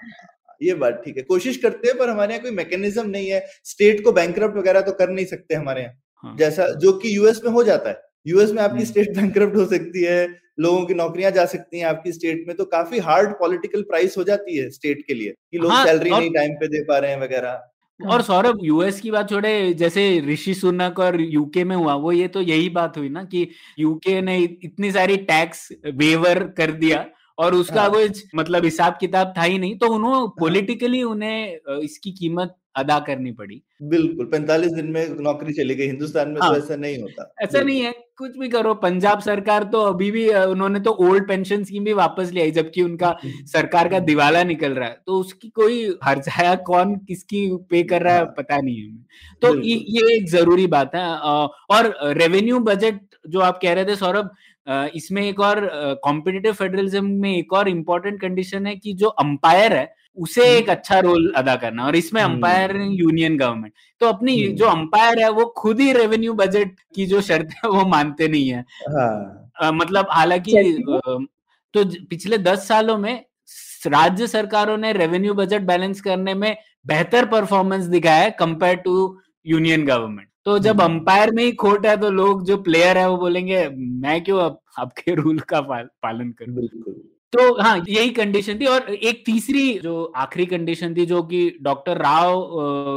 ये 0.63 0.75
बात 0.75 1.03
ठीक 1.05 1.17
है। 1.17 1.23
कोशिश 1.23 1.57
करते 1.57 1.89
हैं 1.89 1.99
पर 1.99 2.09
हमारे 2.09 2.33
यहाँ 2.33 2.43
कोई 2.43 2.51
मैकेनिज्म 2.51 3.11
नहीं 3.11 3.29
है। 3.29 3.47
स्टेट 3.65 4.05
को 4.05 4.13
बैंक 4.13 4.39
वगैरह 4.39 4.81
तो 4.81 4.93
कर 4.93 5.09
नहीं 5.11 5.27
सकते 5.27 5.55
हमारे 5.55 5.83
यहाँ। 5.83 6.01
हाँ, 6.17 6.37
जैसा 6.39 6.69
जो 6.69 6.93
कि 6.93 7.17
यूएस 7.17 7.41
में 7.45 7.53
हो 7.53 7.65
जाता 7.65 7.91
है। 7.91 8.01
यूएस 8.27 8.51
में 8.51 8.63
आपकी 8.63 8.75
हम्म। 8.75 8.85
स्टेट 8.85 9.17
बैंक 9.17 9.39
हो 9.57 9.65
सकती 9.67 10.03
है 10.03 10.29
लोगों 10.61 10.87
की 10.87 10.95
नौकरियाँ 10.95 11.31
जा 11.31 11.45
सकती 11.47 11.79
हैं 11.79 11.87
आपकी 11.87 12.13
स्टेट 12.13 12.45
में 12.49 12.57
तो 12.57 12.65
काफ़ी 12.65 12.99
हार्ड 12.99 13.31
पॉलिटिकल 13.31 13.83
प्राइस 13.83 14.19
हो 14.19 14.25
जाती 14.25 14.57
है 14.57 14.71
स्टेट 14.71 15.07
के 15.07 15.15
लिए 15.15 15.35
कि 15.51 15.59
लोग 15.59 15.71
हाँ, 15.73 15.87
सैलरी 15.87 16.11
और- 16.11 16.21
नहीं 16.21 16.31
टाइम 16.31 16.55
पे 16.55 16.69
दे 16.69 16.85
पा 16.85 16.99
रहे 16.99 17.11
हैं 17.11 17.21
वगैरह। 17.21 17.71
और 18.01 18.23
सौरभ 18.23 18.59
यूएस 18.63 19.01
की 19.01 19.11
बात 19.11 19.31
छोड़े 19.31 19.73
जैसे 19.75 20.03
ऋषि 20.21 20.55
सुनक 20.55 20.99
और 20.99 21.21
यूके 21.21 21.65
में 21.65 21.75
हुआ 21.77 21.95
वो 21.95 22.13
ये 22.13 22.29
तो 22.29 22.41
यही 22.41 22.69
बात 22.69 22.97
हुई 22.99 23.09
ना 23.09 23.23
कि 23.25 23.49
यूके 23.79 24.21
ने 24.21 24.37
इतनी 24.39 24.93
सारी 24.93 25.17
टैक्स 25.25 25.69
वेवर 25.85 26.43
कर 26.59 26.73
दिया 26.73 27.05
और 27.39 27.55
उसका 27.55 27.89
कुछ 27.89 28.21
कोई 28.21 28.39
मतलब 28.39 28.65
हिसाब 28.65 28.97
किताब 29.01 29.33
था 29.39 29.43
ही 29.43 29.59
नहीं 29.59 29.77
तो 29.79 29.89
उन्होंने 29.89 30.29
पॉलिटिकली 30.41 31.03
उन्हें 31.03 31.79
इसकी 31.79 32.13
कीमत 32.13 32.57
अदा 32.79 32.99
करनी 33.07 33.33
पड़ी। 33.33 33.63
बिल्कुल 33.85 34.27
पैंतालीस 34.27 34.73
दिन 34.73 34.87
में 34.93 35.09
नौकरी 35.21 35.53
चली 35.53 35.75
गई 35.75 35.87
हिंदुस्तान 35.87 36.29
में 36.29 36.41
हाँ। 36.43 36.51
तो 36.51 36.59
ऐसा 36.59 36.77
नहीं 36.77 36.99
होता। 36.99 37.33
ऐसा 37.43 37.61
नहीं 37.61 37.81
है 37.81 37.93
कुछ 38.19 38.37
भी 38.39 38.49
करो 38.49 38.75
पंजाब 38.75 39.21
सरकार 39.21 39.65
तो 39.73 39.81
अभी 39.83 40.11
भी 40.11 40.29
उन्होंने 40.29 40.81
तो 40.81 40.91
ओल्ड 41.01 41.27
पेंशन 41.29 41.65
स्कीम 41.65 41.85
भी 41.85 41.93
वापस 41.93 42.31
ले 42.33 42.41
आई 42.41 42.51
जबकि 42.51 42.83
उनका 42.83 43.17
सरकार 43.47 43.89
का 43.89 43.99
दिवाला 44.01 44.43
निकल 44.45 44.73
रहा 44.73 44.89
है। 44.89 44.97
तो 45.07 45.21
उसकी 45.21 45.49
कोई 45.51 45.85
हर्जाया 46.05 46.55
कौन 46.67 46.97
किसकी 47.09 47.47
पे 47.71 47.83
कर 47.85 48.03
रहा 48.03 48.15
है 48.15 48.21
हाँ। 48.21 48.35
पता 48.39 48.57
नहीं 48.57 48.81
है। 48.81 48.97
तो 49.43 49.55
ये 49.61 50.15
एक 50.17 50.29
ज़रूरी 50.31 50.67
बात 50.69 50.95
है 50.95 51.07
और 51.71 51.95
रेवेन्यू 52.19 52.59
बजट 52.61 53.01
जो 53.29 53.41
आप 53.41 53.59
कह 53.63 53.73
रहे 53.73 53.85
थे 53.85 53.97
सौरभ 53.97 54.31
इसमें 54.95 55.23
एक 55.23 55.41
और 55.41 55.61
कॉम्पिटेटिव 56.05 56.53
फेडरलिज्म 56.53 57.05
में 57.21 57.37
एक 57.37 57.53
और 57.53 57.69
इम्पोर्टेंट 57.69 58.21
कंडीशन 58.21 58.67
है 58.67 58.75
कि 58.77 58.93
जो 58.93 59.09
अंपायर 59.23 59.73
है 59.73 59.87
उसे 60.17 60.43
हम्म। 60.43 60.59
एक 60.59 60.71
अच्छा 60.71 60.99
रोल 61.01 61.33
अदा 61.37 61.55
करना 61.57 61.85
और 61.87 61.97
इसमें 61.97 62.21
हम्म। 62.23 62.35
अंपायर 62.35 62.77
यूनियन 62.77 63.37
गवर्नमेंट 63.39 63.73
तो 64.01 64.07
अपनी 64.07 64.41
हम्म। 64.43 64.55
जो 64.57 64.67
अंपायर 64.67 65.19
है 65.19 65.31
वो 65.31 65.45
खुद 65.57 65.81
ही 65.81 65.93
रेवेन्यू 65.93 66.35
बजट 66.35 66.75
की 66.95 67.07
जो 67.07 67.21
शर्त 67.21 67.55
है 67.55 67.71
वो 67.71 67.85
मानते 67.87 68.29
नहीं 68.29 68.49
है 68.49 68.65
हाँ 68.89 69.51
अ, 69.61 69.71
मतलब 69.73 70.09
हालाँकि 70.11 70.83
तो 71.75 71.85
पिछले 72.07 72.39
दस 72.41 72.67
सालों 72.69 72.97
में 72.99 73.25
राज्य 73.87 74.27
सरकारों 74.27 74.77
ने 74.77 74.93
रेवेन्यू 74.93 75.35
बजट 75.35 75.63
बैलेंस 75.63 76.01
करने 76.01 76.35
में 76.35 76.57
बेहतर 76.87 77.27
परफॉर्मेंस 77.27 77.85
दिखाया 77.87 78.23
है 78.23 78.31
कंपेयर 78.31 78.77
टू 78.77 78.95
यूनियन 79.47 79.85
गवर्नमेंट 79.87 80.29
तो 80.45 80.59
जब 80.59 80.81
हम्म। 80.81 80.95
अंपायर 80.95 81.31
में 81.31 81.43
ही 81.45 81.53
खोट 81.53 81.87
है 81.87 81.97
तो 81.97 82.11
लोग 82.11 82.45
जो 82.45 82.57
प्लेयर 82.63 82.99
है 82.99 83.09
वो 83.11 83.17
बोलेंगे 83.17 83.69
मैं 84.03 84.23
क्यों 84.25 84.41
अब 84.41 84.59
आपके 84.79 85.15
रूल 85.15 85.39
का 85.49 85.61
पालन 85.61 86.31
करूँ 86.33 86.55
बिल्कुल 86.55 86.95
तो 87.33 87.63
हाँ 87.63 87.77
यही 87.89 88.11
कंडीशन 88.11 88.59
थी 88.61 88.67
और 88.67 88.89
एक 88.91 89.23
तीसरी 89.27 89.73
जो 89.79 90.05
आखिरी 90.17 90.45
कंडीशन 90.47 90.95
थी 90.95 91.05
जो 91.07 91.23
कि 91.23 91.41
डॉक्टर 91.63 91.97
राव 91.99 92.41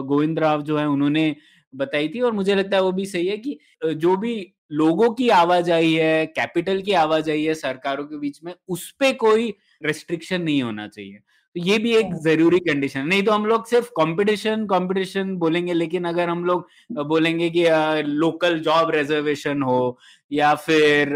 गोविंद 0.07 0.39
राव 0.39 0.61
जो 0.61 0.77
है 0.77 0.85
उन्होंने 0.87 1.35
बताई 1.73 2.07
थी 2.09 2.21
और 2.21 2.31
मुझे 2.31 2.55
लगता 2.55 2.77
है 2.77 2.83
वो 2.83 2.91
भी 2.91 3.05
सही 3.05 3.27
है 3.27 3.37
कि 3.37 3.57
जो 3.95 4.15
भी 4.17 4.35
लोगों 4.71 5.09
की 5.13 5.27
आवाजाही 5.31 5.93
है 5.93 6.25
कैपिटल 6.27 6.81
की 6.81 6.91
आवाजाही 6.95 7.43
है 7.45 7.53
सरकारों 7.55 8.03
के 8.05 8.17
बीच 8.17 8.39
में 8.43 8.53
उस 8.69 8.89
पर 8.91 9.13
कोई 9.17 9.53
रेस्ट्रिक्शन 9.83 10.41
नहीं 10.41 10.61
होना 10.63 10.87
चाहिए। 10.87 11.19
तो 11.55 11.61
ये 11.61 11.77
भी 11.79 11.93
एक 11.95 12.13
ज़रूरी 12.23 12.59
कंडीशन 12.59 13.05
नहीं 13.07 13.23
तो 13.23 13.31
हम 13.31 13.45
लोग 13.45 13.65
सिर्फ़ 13.67 13.89
कंपटीशन 13.91 14.65
कंपटीशन 14.65 15.35
बोलेंगे 15.37 15.73
लेकिन 15.73 16.05
अगर 16.05 16.29
हम 16.29 16.43
लोग 16.45 16.67
बोलेंगे 17.07 17.49
कि 17.49 17.63
लोकल 18.03 18.59
जॉब 18.59 18.91
रिजर्वेशन 18.91 19.61
हो 19.61 19.97
या 20.31 20.53
फिर 20.55 21.15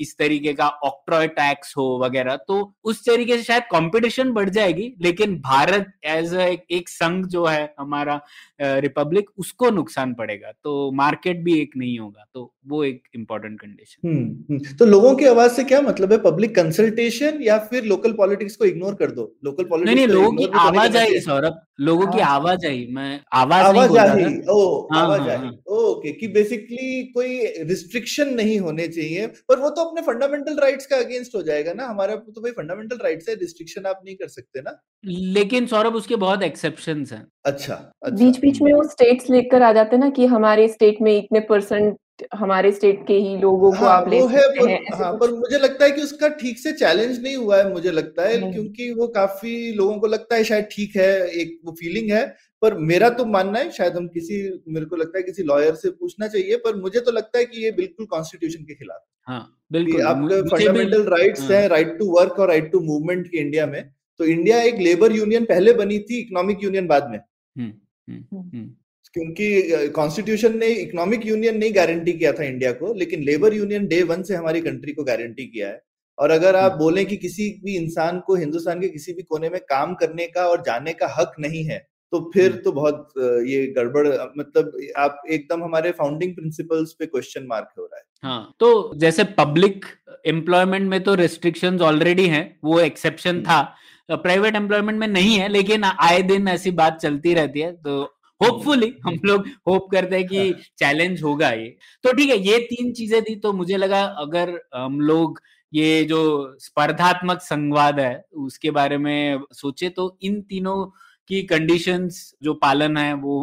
इस 0.00 0.16
तरीके 0.18 0.52
का 0.52 0.68
ऑक्ट्रॉय 0.84 1.26
टैक्स 1.30 1.74
हो 1.76 1.86
वगैरह 2.04 2.36
तो 2.48 2.74
उस 2.84 3.04
तरीके 3.06 3.36
से 3.36 3.42
शायद 3.42 3.62
कंपटीशन 3.72 4.32
बढ़ 4.32 4.48
जाएगी 4.50 4.92
लेकिन 5.02 5.36
भारत 5.40 5.92
एज 6.06 6.34
एक 6.34 6.88
संघ 6.88 7.24
जो 7.26 7.44
है 7.46 7.74
हमारा 7.80 8.20
रिपब्लिक 8.60 9.30
उसको 9.38 9.70
नुकसान 9.70 10.14
पड़ेगा 10.14 10.52
तो 10.64 10.90
मार्केट 10.94 11.42
भी 11.44 11.58
एक 11.60 11.76
नहीं 11.76 11.98
होगा 11.98 12.24
तो 12.34 12.50
वो 12.68 12.82
एक 12.84 13.02
इम्पोर्टेंट 13.14 13.60
कंडीशन 13.60 14.08
हम्म, 14.08 14.44
हम्म। 14.50 14.76
तो 14.76 14.84
लोगों 14.84 15.14
की 15.14 15.24
आवाज़ 15.24 15.52
से 15.52 15.64
क्या 15.64 15.80
मतलब 15.80 16.12
है? 16.12 16.18
पब्लिक 16.20 16.54
कंसल्टेशन 16.56 17.38
या 17.42 17.58
फिर 17.70 17.84
लोकल 17.84 18.12
पॉलिटिक्स 18.12 18.56
को 18.56 18.64
इग्नोर 18.64 18.94
कर 18.94 19.10
दो? 19.10 19.24
लोकल 19.44 19.64
पॉलिटिक्स 19.64 19.94
नहीं 19.94 20.06
नहीं 20.06 20.16
लोगों 20.16 20.32
की 20.32 20.46
आवाज़ 20.58 20.96
आई 20.96 21.20
सौरभ। 21.20 21.60
लोगों 21.80 22.06
की 22.06 22.20
हाँ। 22.20 22.34
आवाज़ 22.34 22.66
आई 22.66 22.86
मैं 22.90 23.20
आवाज़ 23.32 23.64
आवाज़ 23.66 23.98
आई 23.98 24.24
ओ 24.50 24.88
हाँ, 24.92 25.02
आवाज़ 25.02 25.20
हाँ, 25.20 25.36
आई 25.36 25.48
ओके 25.76 26.12
कि 26.12 26.28
बेसिकली 26.28 27.02
कोई 27.14 27.38
रिस्ट्रिक्शन 27.68 28.34
नहीं 28.34 28.53
होने 28.56 28.88
चाहिए 28.88 29.26
पर 29.26 29.58
वो 29.58 29.70
तो 29.70 29.84
अपने 29.84 30.02
फंडामेंटल 30.02 30.56
राइट्स 30.56 30.86
का 30.86 30.96
अगेंस्ट 30.96 31.34
हो 31.34 31.42
जाएगा 31.42 31.72
ना। 31.72 31.86
हमारे 31.86 32.16
तो 32.16 32.40
भाई 32.40 32.52
फंडामेंटल 32.52 32.96
राइट्स 32.96 33.28
है 33.28 33.34
रिस्ट्रिक्शन 33.34 33.86
आप 33.86 34.00
नहीं 34.04 34.16
कर 34.16 34.28
सकते 34.28 34.60
ना। 34.60 34.82
लेकिन 35.04 35.66
सौरभ 35.66 35.94
उसके 35.94 36.16
बहुत 36.16 36.42
एक्सेप्शन 36.42 37.06
हैं। 37.12 37.26
अच्छा, 37.44 37.74
अच्छा। 37.74 38.24
बीच 38.24 38.40
बीच 38.40 38.62
में 38.62 38.72
वो 38.72 38.82
स्टेट्स 38.82 39.30
लेकर 39.30 39.62
आ 39.62 39.72
जाते 39.72 39.96
हैं 39.96 40.02
ना 40.02 40.10
कि 40.10 40.26
हमारे 40.26 40.68
स्टेट 40.68 40.96
में 41.02 41.18
इतने 41.18 41.40
परसेंट 41.40 41.98
हमारे 42.34 42.72
स्टेट 42.72 43.06
के 43.06 43.14
ही 43.14 43.36
लोगों 43.38 43.70
को 43.72 43.76
हाँ, 43.76 43.96
आप 43.96 44.08
ले 44.08 44.20
सकते 44.20 44.70
हैं 44.70 44.84
हाँ, 44.94 45.12
पर 45.12 45.32
मुझे 45.32 45.58
लगता 45.58 45.84
है 45.84 45.90
कि 45.90 46.02
उसका 46.02 46.28
ठीक 46.28 46.58
से 46.58 46.72
चैलेंज 46.72 47.22
नहीं 47.22 47.36
हुआ 47.36 47.56
है 47.56 47.72
मुझे 47.72 47.90
लगता 47.90 48.22
है 48.22 48.52
क्योंकि 48.52 48.92
वो 48.92 49.06
काफ़ी 49.06 49.72
लोगों 49.72 49.98
को 49.98 50.06
लगता 50.06 50.36
है 50.36 50.44
शायद 50.44 50.68
ठीक 50.72 50.96
है 50.96 51.28
एक 51.28 51.60
वो 51.64 51.72
फीलिंग 51.72 52.10
है 52.10 52.36
पर 52.60 52.74
मेरा 52.74 53.10
तो 53.10 53.24
मानना 53.24 53.58
है 53.58 53.70
शायद 53.70 53.96
हम 53.96 54.08
किसी 54.08 54.62
मेरे 54.68 54.86
को 54.86 54.96
लगता 54.96 55.18
है 55.18 55.22
किसी 55.22 55.42
लॉयर 55.42 55.74
से 55.74 55.90
पूछना 55.90 56.28
चाहिए 56.28 56.56
पर 56.56 56.76
मुझे 56.76 57.00
तो 57.00 57.12
लगता 57.12 57.38
है 57.38 57.44
कि 57.44 57.64
ये 57.64 57.70
बिल्कुल 57.70 58.06
कॉन्स्टिट्यूशन 58.06 58.64
के 58.64 58.74
खिलाफ 58.74 59.04
हाँ, 59.28 59.58
बिल्कुल। 59.72 60.02
आपके 60.02 60.42
फंडामेंटल 60.42 61.02
राइट्स 61.02 61.40
हाँ. 61.40 61.50
हैं 61.50 61.68
राइट 61.68 61.98
टू 61.98 62.06
वर्क 62.06 62.32
और 62.32 62.48
राइट 62.48 62.72
टू 62.72 62.80
मूवमेंट 62.80 63.26
के 63.26 63.38
इंडिया 63.38 63.66
में 63.66 63.90
तो 64.18 64.24
इंडिया 64.24 64.62
एक 64.62 64.74
लेबर 64.74 65.12
यूनियन 65.12 65.44
पहले 65.44 65.72
बनी 65.72 65.98
थी 65.98 66.20
इकोनॉमिक 66.20 66.64
यूनियन 66.64 66.86
बाद 66.86 67.10
में। 67.10 67.18
हुँ, 67.18 67.72
हुँ, 68.10 68.50
हुँ. 68.54 68.76
क्योंकि 69.14 69.88
कॉन्स्टिट्यूशन 69.94 70.56
ने 70.58 70.66
इकोनॉमिक 70.76 71.26
यूनियन 71.26 71.58
नहीं 71.58 71.74
गारंटी 71.74 72.12
किया 72.12 72.32
था 72.32 72.44
इंडिया 72.44 72.72
को 72.74 72.92
लेकिन 72.94 73.22
लेबर 73.22 73.54
यूनियन 73.54 73.86
डे 73.86 74.02
वन 74.04 74.22
से 74.22 74.34
हमारी 74.34 74.60
कंट्री 74.60 74.92
को 74.92 75.04
गारंटी 75.04 75.46
किया 75.46 75.68
है 75.68 75.80
और 76.18 76.30
अगर 76.30 76.56
आप 76.56 76.70
हम्म। 76.70 76.78
बोलें 76.78 77.04
कि 77.06 77.16
किसी 77.16 77.48
भी 77.64 77.76
इंसान 77.76 78.18
को 78.20 78.34
हिंदुस्तान 78.36 78.80
के 78.80 78.88
किसी 78.88 79.12
भी 79.12 79.22
कोने 79.24 79.48
में 79.50 79.60
काम 79.62 79.94
करने 79.94 80.26
का 80.28 80.46
और 80.46 80.62
जाने 80.62 80.92
का 80.92 81.14
हक 81.18 81.34
नहीं 81.40 81.64
है 81.64 81.78
तो 82.12 82.20
फिर 82.34 82.50
हम्म। 82.50 82.60
तो 82.60 82.72
बहुत 82.72 83.12
ये 83.46 83.66
गड़बड़ 83.76 84.06
मतलब 84.38 84.72
आप 84.96 85.22
एकदम 85.28 85.62
हमारे 85.64 85.90
फाउंडिंग 85.92 86.34
प्रिंसिपल्स 86.34 86.92
पे 86.92 87.06
क्वेश्चन 87.06 87.46
मार्क 87.46 87.68
हो 87.78 87.84
रहा 87.84 87.98
है 87.98 88.04
हाँ 88.24 88.54
तो 88.60 88.72
जैसे 88.96 89.24
पब्लिक 89.38 89.86
एम्प्लॉयमेंट 90.26 90.88
में 90.88 91.02
तो 91.02 91.14
रेस्ट्रिक्शंस 91.14 91.80
ऑलरेडी 91.82 92.26
हैं 92.28 92.44
वो 92.64 92.80
एक्सेप्शन 92.80 93.30
हम्म। 93.30 93.44
था 93.44 94.16
प्राइवेट 94.16 94.56
एम्प्लॉयमेंट 94.56 94.98
में 94.98 95.08
नहीं 95.08 95.34
है 95.36 95.48
लेकिन 95.50 95.84
आए 95.84 96.20
दिन 96.24 96.48
ऐसी 96.48 96.70
बात 96.74 96.98
चलती 96.98 97.34
रहती 97.34 97.60
है 97.60 97.72
तो 97.78 98.02
होपफुली 98.40 98.92
हम 99.04 99.18
लोग 99.24 99.46
होप 99.68 99.88
करते 99.90 100.16
हैं 100.16 100.26
कि 100.28 100.52
चैलेंज 100.78 101.22
होगा 101.22 101.50
ये। 101.50 101.68
तो 102.04 102.12
ठीक 102.12 102.30
है 102.30 102.38
ये 102.40 102.58
तीन 102.66 102.92
चीज़ें 102.94 103.22
थी 103.24 103.34
तो 103.38 103.52
मुझे 103.54 103.76
लगा 103.76 104.02
अगर 104.20 104.58
हम 104.74 105.00
लोग 105.02 105.40
ये 105.72 106.04
जो 106.04 106.20
स्पर्धात्मक 106.60 107.40
संवाद 107.42 108.00
है 108.00 108.14
उसके 108.38 108.70
बारे 108.72 108.98
में 108.98 109.38
सोचे 109.54 109.88
तो 109.90 110.16
इन 110.22 110.40
तीनों 110.42 110.84
की 111.30 111.42
कंडीशंस 111.44 112.34
जो 112.42 112.54
पालन 112.56 112.96
है 112.96 113.12
वो 113.16 113.36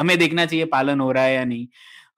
हमें 0.00 0.18
देखना 0.18 0.46
चाहिए 0.46 0.64
पालन 0.68 1.00
हो 1.00 1.10
रहा 1.12 1.24
है 1.24 1.34
या 1.34 1.44
नहीं। 1.44 1.66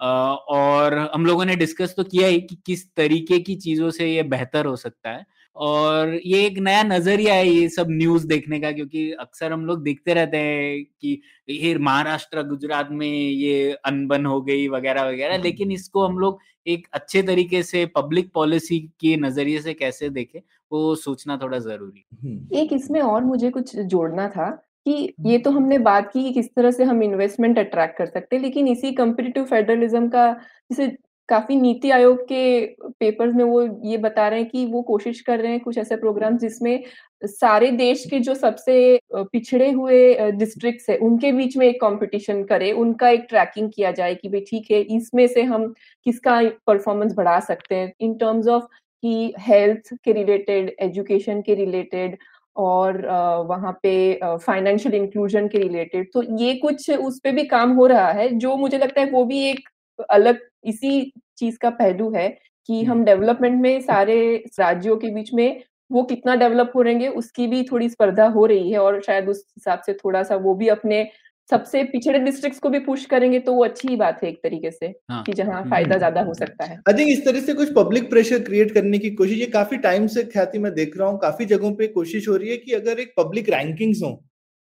और 0.00 0.98
हम 1.14 1.26
लोगों 1.26 1.44
ने 1.44 1.56
डिस्कस 1.56 1.94
तो 1.96 2.04
किया 2.04 2.26
ही 2.28 2.40
कि 2.42 2.56
किस 2.66 2.86
तरीके 2.96 3.38
की 3.40 3.54
चीज़ों 3.56 3.90
से 3.90 4.08
ये 4.08 4.22
बेहतर 4.24 4.66
हो 4.66 4.76
सकता 4.76 5.10
है। 5.10 5.24
और 5.56 6.14
ये 6.16 6.44
एक 6.46 6.58
नया 6.58 6.82
नज़रिया 6.82 7.34
है 7.34 7.48
ये 7.48 7.68
सब 7.68 7.86
न्यूज़ 7.90 8.26
देखने 8.26 8.58
का 8.60 8.72
क्योंकि 8.72 9.10
अक्सर 9.20 9.52
हम 9.52 9.64
लोग 9.66 9.82
देखते 9.82 10.14
रहते 10.14 10.36
हैं 10.38 10.84
कि 10.84 11.20
ये 11.50 11.74
महाराष्ट्र 11.80 12.42
गुजरात 12.44 12.88
में 12.92 13.08
ये 13.08 13.72
अनबन 13.84 14.26
हो 14.26 14.40
गई 14.42 14.66
वगैरह 14.68 15.04
वगैरह 15.04 15.34
हम्म। 15.34 15.44
लेकिन 15.44 15.72
इसको 15.72 16.06
हम 16.06 16.18
लोग 16.18 16.40
एक 16.66 16.86
अच्छे 16.92 17.22
तरीके 17.22 17.62
से 17.62 17.84
पब्लिक 17.96 18.30
पॉलिसी 18.32 18.78
के 19.00 19.16
नज़रिए 19.16 19.60
से 19.60 19.74
कैसे 19.74 20.08
देखें 20.10 20.40
वो 20.72 20.94
सोचना 20.96 21.36
थोड़ा 21.36 21.58
ज़रूरी 21.60 22.04
हम्म। 22.14 22.56
एक 22.56 22.72
इसमें 22.72 23.00
और 23.02 23.24
मुझे 23.24 23.50
कुछ 23.50 23.76
जोड़ना 23.76 24.28
था 24.28 24.50
कि 24.86 25.14
ये 25.26 25.38
तो 25.38 25.50
हमने 25.50 25.78
बात 25.80 26.10
की 26.12 26.22
कि 26.22 26.32
किस 26.32 26.54
तरह 26.54 26.70
से 26.70 26.84
हम 26.84 27.02
इन्वेस्टमेंट 27.02 27.58
अट्रैक्ट 27.58 27.96
कर 27.98 28.06
सकते 28.06 28.36
हैं 28.36 28.42
लेकिन 28.42 28.68
इसी 28.68 28.92
कंपेटिटिव 28.94 29.44
फेडरलिज्म 29.44 30.08
का 30.08 30.32
जैसे 30.70 30.86
काफ़ी 31.28 31.56
नीति 31.56 31.90
आयोग 31.90 32.22
के 32.24 32.66
पेपर्स 33.00 33.34
में 33.34 33.44
वो 33.44 33.62
ये 33.84 33.96
बता 33.98 34.28
रहे 34.28 34.40
हैं 34.40 34.48
कि 34.50 34.64
वो 34.66 34.82
कोशिश 34.84 35.20
कर 35.20 35.40
रहे 35.40 35.52
हैं 35.52 35.60
कुछ 35.60 35.78
ऐसे 35.78 35.96
प्रोग्राम 35.96 36.36
जिसमें 36.38 36.82
सारे 37.24 37.70
देश 37.72 38.04
के 38.10 38.18
जो 38.20 38.34
सबसे 38.34 38.76
पिछड़े 39.14 39.70
हुए 39.70 40.30
डिस्ट्रिक्ट्स 40.32 40.88
है, 40.90 40.96
उनके 40.98 41.32
बीच 41.32 41.56
में 41.56 41.66
एक 41.66 41.80
कंपटीशन 41.80 42.42
करे, 42.44 42.70
उनका 42.74 43.08
एक 43.08 43.26
ट्रैकिंग 43.28 43.70
किया 43.74 43.90
जाए 43.92 44.14
कि 44.14 44.28
भाई 44.28 44.40
ठीक 44.50 44.70
है, 44.70 44.80
इसमें 44.80 45.26
से 45.26 45.42
हम 45.44 45.72
किसका 46.06 46.40
परफॉर्मेंस 46.66 47.14
बढ़ा 47.16 47.38
सकते 47.42 47.74
हैं। 47.74 47.92
इन 48.00 48.14
टर्म्स 48.16 48.48
ऑफ़ 48.48 48.64
कि 49.02 49.32
हेल्थ 49.40 49.94
के 50.04 50.12
रिलेटेड 50.14 50.74
एजुकेशन 50.80 51.40
के 51.42 51.54
रिलेटेड 51.54 52.16
और 52.56 53.00
वहाँ 53.48 53.72
पे 53.82 53.94
फाइनेंशियल 54.22 54.94
इंक्लूजन 54.94 55.48
के 55.48 55.58
रिलेटेड 55.58 56.08
तो 56.12 56.22
ये 56.38 56.54
कुछ 56.56 56.90
उस 56.90 57.18
पर 57.24 57.32
भी 57.32 57.44
काम 57.46 57.72
हो 57.72 57.86
रहा 57.86 58.10
है, 58.10 58.28
जो 58.30 58.56
मुझे 58.56 58.78
लगता 58.78 59.00
है 59.00 59.10
वो 59.10 59.24
भी 59.24 59.42
एक 59.42 59.68
अलग 60.00 60.38
इसी 60.64 61.12
चीज़ 61.38 61.58
का 61.58 61.70
पहलू 61.70 62.10
है 62.10 62.28
कि 62.68 62.82
हम 62.84 63.04
डेवलपमेंट 63.04 63.60
में 63.62 63.80
सारे 63.80 64.36
राज्यों 64.60 64.96
के 64.96 65.10
बीच 65.10 65.32
में 65.34 65.62
वो 65.90 66.02
कितना 66.02 66.34
डेवलप 66.34 66.72
हो 66.76 66.82
रहेंगे 66.82 67.08
उसकी 67.08 67.46
भी 67.46 67.62
थोड़ी 67.62 67.88
स्पर्धा 67.88 68.26
हो 68.26 68.46
रही 68.46 68.70
है 68.70 68.78
और 68.78 69.00
शायद 69.02 69.28
उस 69.28 69.44
हिसाब 69.56 69.82
से 69.86 69.92
थोड़ा 69.94 70.22
सा 70.22 70.36
वो 70.36 70.54
भी 70.54 70.68
अपने 70.68 71.08
सबसे 71.50 71.82
पिछड़े 71.84 72.18
डिस्ट्रिक्ट्स 72.18 72.58
को 72.60 72.68
भी 72.68 72.78
पुश 72.78 73.04
करेंगे 73.04 73.38
तो 73.38 73.52
वो 73.52 73.64
अच्छी 73.64 73.88
ही 73.88 73.96
बात 73.96 74.22
है 74.22 74.28
एक 74.28 74.40
तरीके 74.42 74.70
से 74.70 74.86
हाँ, 74.86 75.22
कि 75.22 75.32
जहाँ 75.32 75.62
फ़ायदा। 75.64 75.96
ज़्यादा 75.96 76.22
हो 76.22 76.34
सकता 76.34 76.64
है। 76.64 76.76
आई 76.88 76.94
थिंक 76.94 77.10
इस 77.10 77.24
तरह 77.24 77.40
से 77.40 77.54
कुछ 77.54 77.72
पब्लिक 77.74 78.10
प्रेशर 78.10 78.38
क्रिएट 78.38 78.72
करने 78.74 78.98
की 78.98 79.10
कोशिश 79.10 79.38
ये 79.38 79.46
काफ़ी 79.46 79.76
टाइम 79.76 80.06
से 80.06 80.24
ख्याति 80.24 80.58
मैं 80.58 80.72
देख 80.74 80.96
रहा 80.98 81.08
हूँ 81.08 81.18
काफ़ी 81.18 81.44
जगहों 81.44 81.72
पे 81.72 81.86
कोशिश 81.86 82.28
हो 82.28 82.36
रही 82.36 82.50
है 82.50 82.56
कि 82.56 82.72
अगर 82.72 83.00
एक 83.00 83.14
पब्लिक 83.18 83.48
रैंकिंग्स 83.48 84.02
हो 84.02 84.10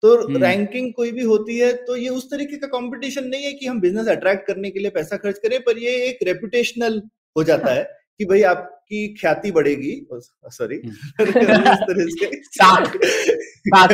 तो 0.02 0.14
रैंकिंग 0.28 0.82
हम्म। 0.82 0.92
कोई 0.92 1.12
भी 1.12 1.22
होती 1.24 1.58
है 1.58 1.72
तो 1.84 1.96
ये 1.96 2.08
उस 2.10 2.30
तरीके 2.30 2.56
का 2.56 2.66
कंपटीशन 2.68 3.24
नहीं 3.26 3.44
है 3.44 3.52
कि 3.52 3.66
हम 3.66 3.80
बिज़नेस 3.80 4.08
अट्रैक्ट 4.08 4.46
करने 4.46 4.70
के 4.70 4.80
लिए 4.80 4.90
पैसा 4.90 5.16
खर्च 5.16 5.38
करें 5.38 5.60
पर 5.60 5.78
ये 5.78 5.94
एक 6.04 6.18
रेपुटेशनल 6.22 7.00
हो 7.36 7.44
जाता 7.44 7.72
है 7.72 7.82
कि 8.20 8.24
भाई 8.24 8.42
आपकी 8.44 9.06
ख्याति 9.14 9.50
बढ़ेगी 9.50 9.90
सॉरी 10.50 10.76
हम्म। 10.76 11.24
साख 12.52 12.96
हाँ। 13.74 13.86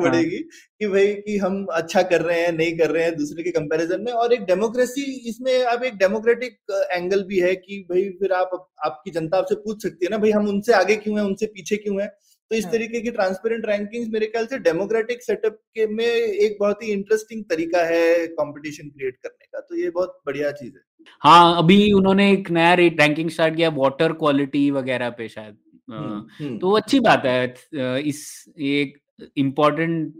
बढ़ेगी 0.00 0.38
कि 0.80 0.86
भाई 0.86 1.12
कि 1.16 1.36
हम 1.38 1.64
अच्छा 1.72 2.02
कर 2.04 2.22
रहे 2.22 2.40
हैं 2.40 2.52
नहीं 2.52 2.76
कर 2.78 2.90
रहे 2.90 3.02
हैं 3.04 3.16
दूसरे 3.16 3.42
के 3.42 3.50
कंपैरिजन 3.50 4.00
में 4.00 4.12
और 4.14 4.32
एक 4.32 4.44
डेमोक्रेसी 4.44 5.02
इसमें 5.28 5.52
अब 5.64 5.84
एक 5.84 5.96
डेमोक्रेटिक 5.96 6.76
एंगल 6.90 7.22
भी 7.24 7.40
है 7.40 7.54
कि 7.56 7.78
भाई 7.90 8.08
फिर 8.20 8.32
आप 8.34 8.50
आपकी 8.84 9.10
जनता 9.10 9.38
आपसे 9.38 9.54
पूछ 9.64 9.82
सकती 9.82 10.06
है 10.06 10.10
ना 10.10 10.18
भाई 10.18 10.30
हम 10.30 10.48
उनसे 10.48 10.72
आगे 10.74 10.96
क्यों 10.96 11.18
हैं 11.18 11.24
उनसे 11.24 11.46
पीछे 11.48 11.76
क्यों 11.76 12.00
हैं 12.00 12.10
तो 12.50 12.56
इस 12.56 12.64
हाँ। 12.64 12.72
तरीके 12.72 13.00
की 13.00 13.10
ट्रांसपेरेंट 13.10 13.66
रैंकिंग्स 13.66 14.08
मेरे 14.12 14.26
ख्याल 14.26 14.46
से 14.46 14.58
डेमोक्रेटिक 14.58 15.22
सेटअप 15.22 15.58
के 15.74 15.86
में 15.86 16.04
एक 16.04 16.56
बहुत 16.60 16.82
ही 16.82 16.92
इंटरेस्टिंग 16.92 17.44
तरीका 17.44 17.84
है 17.84 18.26
कंपटीशन 18.26 18.88
क्रिएट 18.88 19.16
करने 19.16 19.44
का। 19.44 19.60
तो 19.60 19.76
ये 19.76 19.90
बहुत 19.90 20.20
बढ़िया 20.26 20.50
चीज़ 20.50 20.72
है। 20.74 20.80
हाँ 21.20 21.58
अभी 21.58 21.92
उन्होंने 21.92 22.32
एक 22.32 22.50
नया 22.50 22.74
रैंकिंग 22.74 23.30
स्टार्ट 23.30 23.56
किया 23.56 23.68
वाटर 23.68 24.12
क्वालिटी 24.12 24.70
वगैरह 24.70 25.10
पे 25.10 25.28
शायद। 25.28 25.56
हम्म, 25.90 26.44
हम्म। 26.44 26.58
तो 26.58 26.70
अच्छी 26.70 27.00
बात 27.00 27.26
है। 27.26 27.54
इस 28.02 28.44
एक 28.60 28.98
इम्पोर्टेंट 29.36 30.14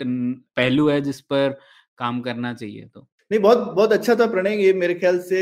पहलू 0.56 0.88
है 0.88 1.00
जिस 1.00 1.20
पर 1.20 1.58
काम 1.98 2.20
करना 2.20 2.54
चाहिए 2.54 2.88
तो। 2.94 3.08
नहीं 3.32 3.40
बहुत 3.40 3.58
बहुत 3.58 3.92
अच्छा 3.92 4.14
था 4.14 4.26
प्रणय। 4.26 4.64
ये 4.64 4.72
मेरे 4.72 4.94
ख्याल 4.94 5.18
से 5.18 5.40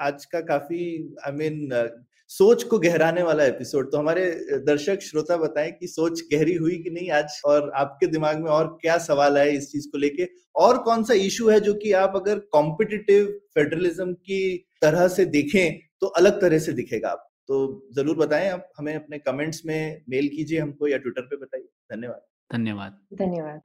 आज 0.00 0.24
का 0.24 0.40
काफ़ी 0.40 1.14
आई 1.26 1.32
I 1.32 1.34
मीन 1.34 1.68
mean, 1.72 1.88
सोच 2.32 2.62
को 2.62 2.78
गहराने 2.78 3.22
वाला 3.22 3.44
एपिसोड 3.44 3.90
तो 3.92 3.98
हमारे 3.98 4.22
दर्शक 4.66 5.00
श्रोता 5.02 5.36
बताएँ 5.36 5.70
कि 5.70 5.86
सोच 5.86 6.20
गहरी 6.32 6.54
हुई 6.54 6.76
कि 6.78 6.90
नहीं 6.90 7.10
आज? 7.10 7.40
और 7.44 7.70
आपके 7.76 8.06
दिमाग 8.06 8.38
में 8.40 8.50
और 8.50 8.66
क्या 8.82 8.96
सवाल 8.98 9.36
आए 9.38 9.50
इस 9.50 9.70
चीज़ 9.72 9.88
को 9.88 9.98
लेके? 9.98 10.28
और 10.56 10.78
कौन 10.78 11.04
सा 11.04 11.14
इशू 11.14 11.48
है 11.48 11.58
जो 11.60 11.74
कि 11.74 11.92
आप 11.92 12.12
अगर 12.16 12.38
कॉम्पिटिटिव 12.52 13.26
फेडरलिज्म 13.54 14.12
की 14.12 14.68
तरह 14.82 15.08
से 15.08 15.24
देखें 15.24 15.78
तो 16.00 16.06
अलग 16.06 16.40
तरह 16.40 16.58
से 16.58 16.72
दिखेगा 16.72 17.08
आप? 17.08 17.28
तो 17.48 17.88
ज़रूर 17.96 18.16
बताएँ 18.16 18.48
आप 18.48 18.68
हमें 18.78 18.94
अपने 18.94 19.18
कमेंट्स 19.18 19.62
में 19.66 20.02
मेल 20.08 20.28
कीजिए 20.28 20.58
हमको 20.58 20.88
या 20.88 20.98
ट्विटर 20.98 21.22
पे 21.22 21.36
बताइए। 21.36 21.68
धन्यवाद। 21.92 22.22
धन्यवाद। 22.50 22.98
धन्यवाद। 23.14 23.60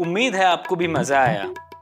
उम्मीद 0.00 0.34
है 0.34 0.44
आपको 0.44 0.76
भी 0.76 0.88
मज़ा 0.88 1.20
आया। 1.20 1.52